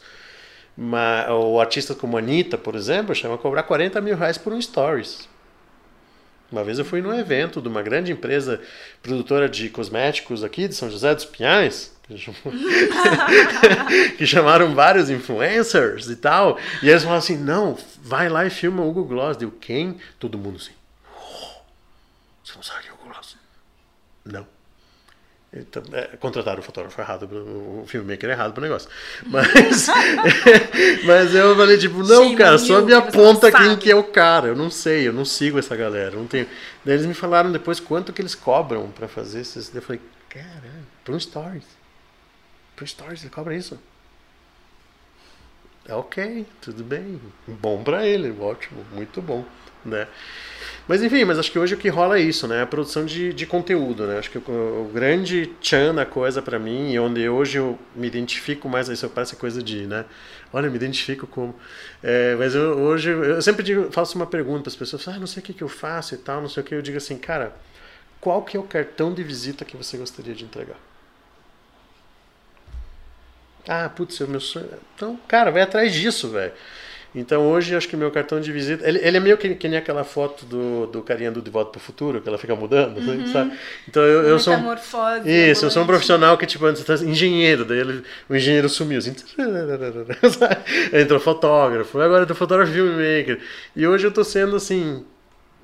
[0.75, 4.51] Mas, o artista como a Anitta, por exemplo, chama a cobrar 40 mil reais por
[4.51, 5.29] um stories.
[6.51, 8.61] Uma vez eu fui num evento de uma grande empresa
[9.01, 11.95] produtora de cosméticos aqui de São José dos Pinhais,
[14.17, 18.83] que chamaram vários influencers e tal, e eles falaram assim: não, vai lá e filma
[18.83, 19.37] o Hugo Gloss.
[19.37, 19.97] Deu quem?
[20.19, 20.73] Todo mundo assim:
[21.15, 21.61] oh,
[22.43, 23.37] você não sabe o Hugo Gloss?
[24.25, 24.60] Não.
[25.53, 28.89] Então, é, contrataram o fotógrafo errado, o filmmaker errado pro negócio.
[29.25, 29.87] Mas,
[31.05, 34.47] mas eu falei, tipo, não, Sim, cara, só me aponta quem que é o cara.
[34.47, 36.15] Eu não sei, eu não sigo essa galera.
[36.15, 36.47] Não tenho.
[36.85, 39.75] Daí eles me falaram depois quanto que eles cobram para fazer esses.
[39.75, 41.67] Eu falei, caramba, pro Stories.
[42.77, 43.77] Pro Stories, ele cobra isso.
[45.85, 47.19] É ok, tudo bem.
[47.45, 49.43] Bom para ele, ótimo, muito bom.
[49.85, 50.07] Né?
[50.87, 52.63] Mas enfim, mas acho que hoje o que rola é isso, né?
[52.63, 54.17] A produção de, de conteúdo, né?
[54.17, 58.07] Acho que o, o grande tchan da coisa para mim, e onde hoje eu me
[58.07, 60.05] identifico mais, isso parece coisa de, né?
[60.51, 61.55] Olha, eu me identifico como.
[62.03, 65.27] É, mas eu, hoje, eu sempre digo, faço uma pergunta para as pessoas, ah, não
[65.27, 66.75] sei o que, que eu faço e tal, não sei o que.
[66.75, 67.55] Eu digo assim, cara,
[68.19, 70.77] qual que é o cartão de visita que você gostaria de entregar?
[73.67, 74.69] Ah, putz, é o meu sonho.
[74.95, 76.53] Então, cara, vai atrás disso, velho.
[77.13, 78.87] Então hoje acho que meu cartão de visita.
[78.87, 81.71] Ele, ele é meio que, que nem aquela foto do, do carinha do De Volta
[81.71, 83.27] para o Futuro, que ela fica mudando, uhum.
[83.27, 83.51] sabe?
[83.87, 84.53] Então eu, eu sou.
[85.25, 88.99] Isso, eu sou um profissional que, tipo, antes tá engenheiro, daí ele, o engenheiro sumiu
[88.99, 89.13] assim.
[90.93, 93.39] Entrou fotógrafo, agora eu fotógrafo filmmaker.
[93.75, 95.03] E hoje eu tô sendo assim.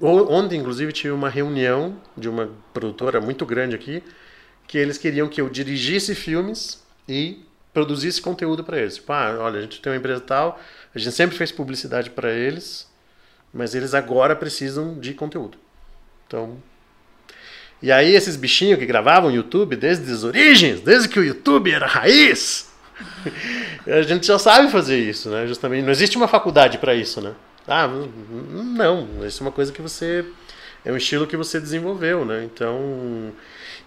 [0.02, 4.04] Ontem, inclusive, tive uma reunião de uma produtora muito grande aqui,
[4.68, 7.47] que eles queriam que eu dirigisse filmes e
[7.78, 8.95] produzisse conteúdo para eles.
[8.95, 10.59] Tipo, ah, olha, a gente tem uma empresa tal,
[10.95, 12.88] a gente sempre fez publicidade para eles,
[13.53, 15.59] mas eles agora precisam de conteúdo.
[16.25, 16.57] Então.
[17.80, 21.86] E aí, esses bichinhos que gravavam YouTube desde as origens, desde que o YouTube era
[21.86, 22.67] raiz,
[23.86, 25.45] a gente já sabe fazer isso, né?
[25.45, 27.36] Justamente, não existe uma faculdade para isso, né?
[27.67, 30.25] Ah, não, isso é uma coisa que você.
[30.84, 32.43] É um estilo que você desenvolveu, né?
[32.43, 33.32] Então.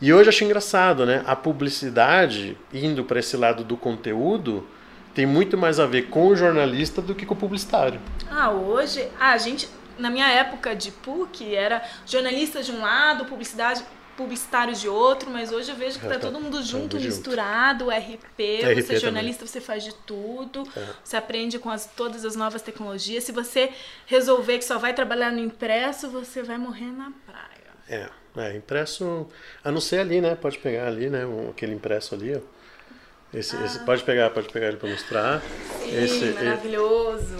[0.00, 1.22] E hoje eu acho engraçado, né?
[1.26, 4.66] A publicidade, indo para esse lado do conteúdo,
[5.14, 8.00] tem muito mais a ver com o jornalista do que com o publicitário.
[8.30, 13.84] Ah, hoje, a gente, na minha época de PUC, era jornalista de um lado, publicidade
[14.16, 17.96] publicitário de outro, mas hoje eu vejo que tá, todo mundo junto, misturado, junto.
[17.96, 19.52] RP, RP você é jornalista, também.
[19.52, 20.86] você faz de tudo, é.
[21.02, 23.24] você aprende com as, todas as novas tecnologias.
[23.24, 23.70] Se você
[24.04, 27.49] resolver que só vai trabalhar no impresso, você vai morrer na praia.
[27.90, 29.26] É, é impresso,
[29.64, 30.36] a não ser ali, né?
[30.40, 31.24] Pode pegar ali, né?
[31.50, 32.40] aquele impresso ali, ó.
[33.36, 33.64] Esse, ah.
[33.64, 35.42] esse, pode pegar, pode pegar ele para mostrar.
[35.82, 37.36] Sim, esse, maravilhoso.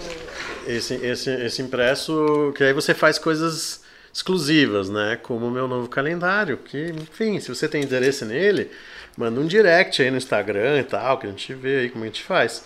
[0.66, 3.82] Esse, esse, esse impresso que aí você faz coisas
[4.12, 5.18] exclusivas, né?
[5.22, 8.70] Como o meu novo calendário, que, enfim, se você tem interesse nele,
[9.16, 12.06] manda um direct aí no Instagram e tal, que a gente vê aí como a
[12.06, 12.64] gente faz.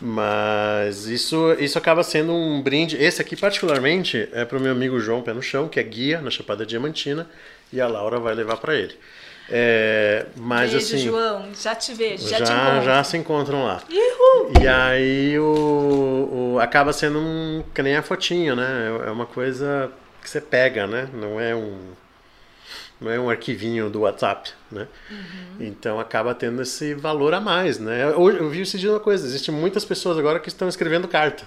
[0.00, 2.96] Mas isso, isso acaba sendo um brinde.
[2.96, 6.20] Esse aqui, particularmente, é para o meu amigo João Pé no Chão, que é guia
[6.20, 7.28] na Chapada Diamantina,
[7.72, 8.94] e a Laura vai levar para ele.
[9.48, 10.98] É, mas Beijo, assim.
[10.98, 12.84] João, já te vejo, já, já te encontro.
[12.84, 13.82] Já se encontram lá.
[13.88, 14.52] Uhul.
[14.60, 17.62] E aí o, o, acaba sendo um.
[17.72, 18.88] que nem a fotinho, né?
[19.06, 19.90] É uma coisa
[20.26, 21.08] que você pega, né?
[21.14, 21.92] Não é um.
[23.00, 24.88] Não é um arquivinho do WhatsApp, né?
[25.08, 25.56] Uhum.
[25.60, 28.02] Então acaba tendo esse valor a mais, né?
[28.02, 31.46] Eu, eu vi esse dia uma coisa, existem muitas pessoas agora que estão escrevendo carta.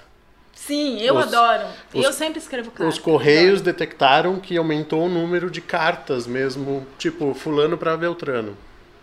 [0.53, 1.67] Sim, eu os, adoro.
[1.93, 2.95] Os, eu sempre escrevo cartas.
[2.95, 8.55] Os Correios detectaram que aumentou o número de cartas mesmo, tipo, fulano para Beltrano.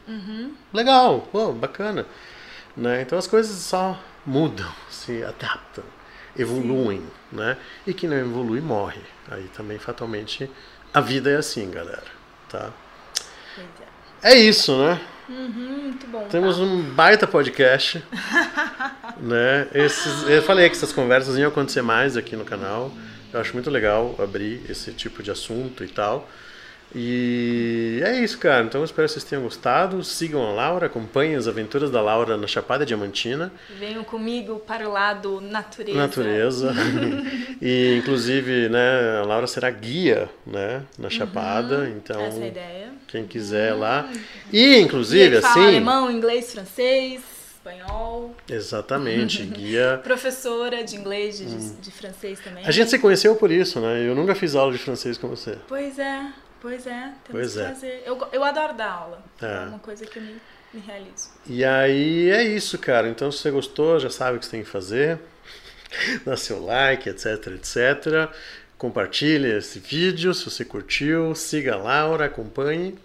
[0.07, 0.53] Uhum.
[0.73, 2.07] Legal, pô, bacana.
[2.77, 3.03] Né?
[3.03, 5.85] Então as coisas só mudam, se adaptam,
[6.39, 7.37] evoluem, Sim.
[7.37, 7.57] né?
[7.87, 9.01] E quem não evolui morre.
[9.31, 10.51] Aí também fatalmente
[10.93, 12.05] a vida é assim, galera,
[12.49, 12.71] tá?
[14.23, 14.33] É.
[14.33, 15.01] é isso, né?
[15.29, 16.27] Uhum, muito bom.
[16.29, 16.63] Temos tá.
[16.63, 18.03] um baita podcast.
[19.19, 19.69] né?
[19.75, 22.93] Esses, eu falei que essas conversas iam acontecer mais aqui no canal.
[23.33, 26.29] Eu acho muito legal abrir esse tipo de assunto e tal.
[26.95, 28.65] E é isso, cara.
[28.65, 30.03] Então espero que vocês tenham gostado.
[30.05, 33.53] Sigam a Laura, acompanhem as aventuras da Laura na Chapada Diamantina.
[33.79, 35.99] Venham comigo para o lado natureza.
[35.99, 36.75] Natureza.
[37.61, 41.81] e inclusive, né, a Laura será guia, né, na Chapada.
[41.81, 42.89] Uhum, então, essa é a ideia.
[43.09, 43.81] Quem quiser uhum.
[43.81, 44.11] lá.
[44.53, 48.35] E inclusive, e assim, alemão, inglês, francês espanhol.
[48.49, 50.01] Exatamente, guia.
[50.03, 51.77] Professora de inglês, de, hum.
[51.81, 52.65] de, francês também.
[52.65, 54.07] A gente se conheceu por isso, né?
[54.07, 55.59] Eu nunca fiz aula de francês com você.
[55.67, 56.33] Pois é.
[56.61, 57.69] Pois é, temos pois que é.
[57.69, 58.03] fazer.
[58.05, 59.25] Eu, eu adoro dar aula.
[59.41, 59.47] É.
[59.47, 60.41] é uma coisa que eu me,
[60.73, 61.31] me realizo.
[61.47, 63.09] E aí é isso, cara.
[63.09, 65.19] Então, se você gostou, já sabe o que você tem que fazer.
[66.25, 68.31] Dá seu like, etc, etc.
[68.79, 71.35] Compartilhe esse vídeo se você curtiu.
[71.35, 72.99] Siga a Laura, acompanhe.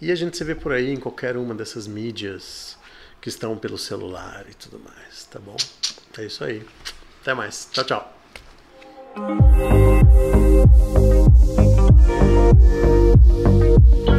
[0.00, 2.76] E a gente se vê por aí em qualquer uma dessas mídias
[3.20, 5.56] que estão pelo celular e tudo mais, tá bom?
[6.18, 6.66] É isso aí.
[7.20, 7.68] Até mais.
[7.70, 8.12] Tchau, tchau.
[12.54, 14.11] Thank you.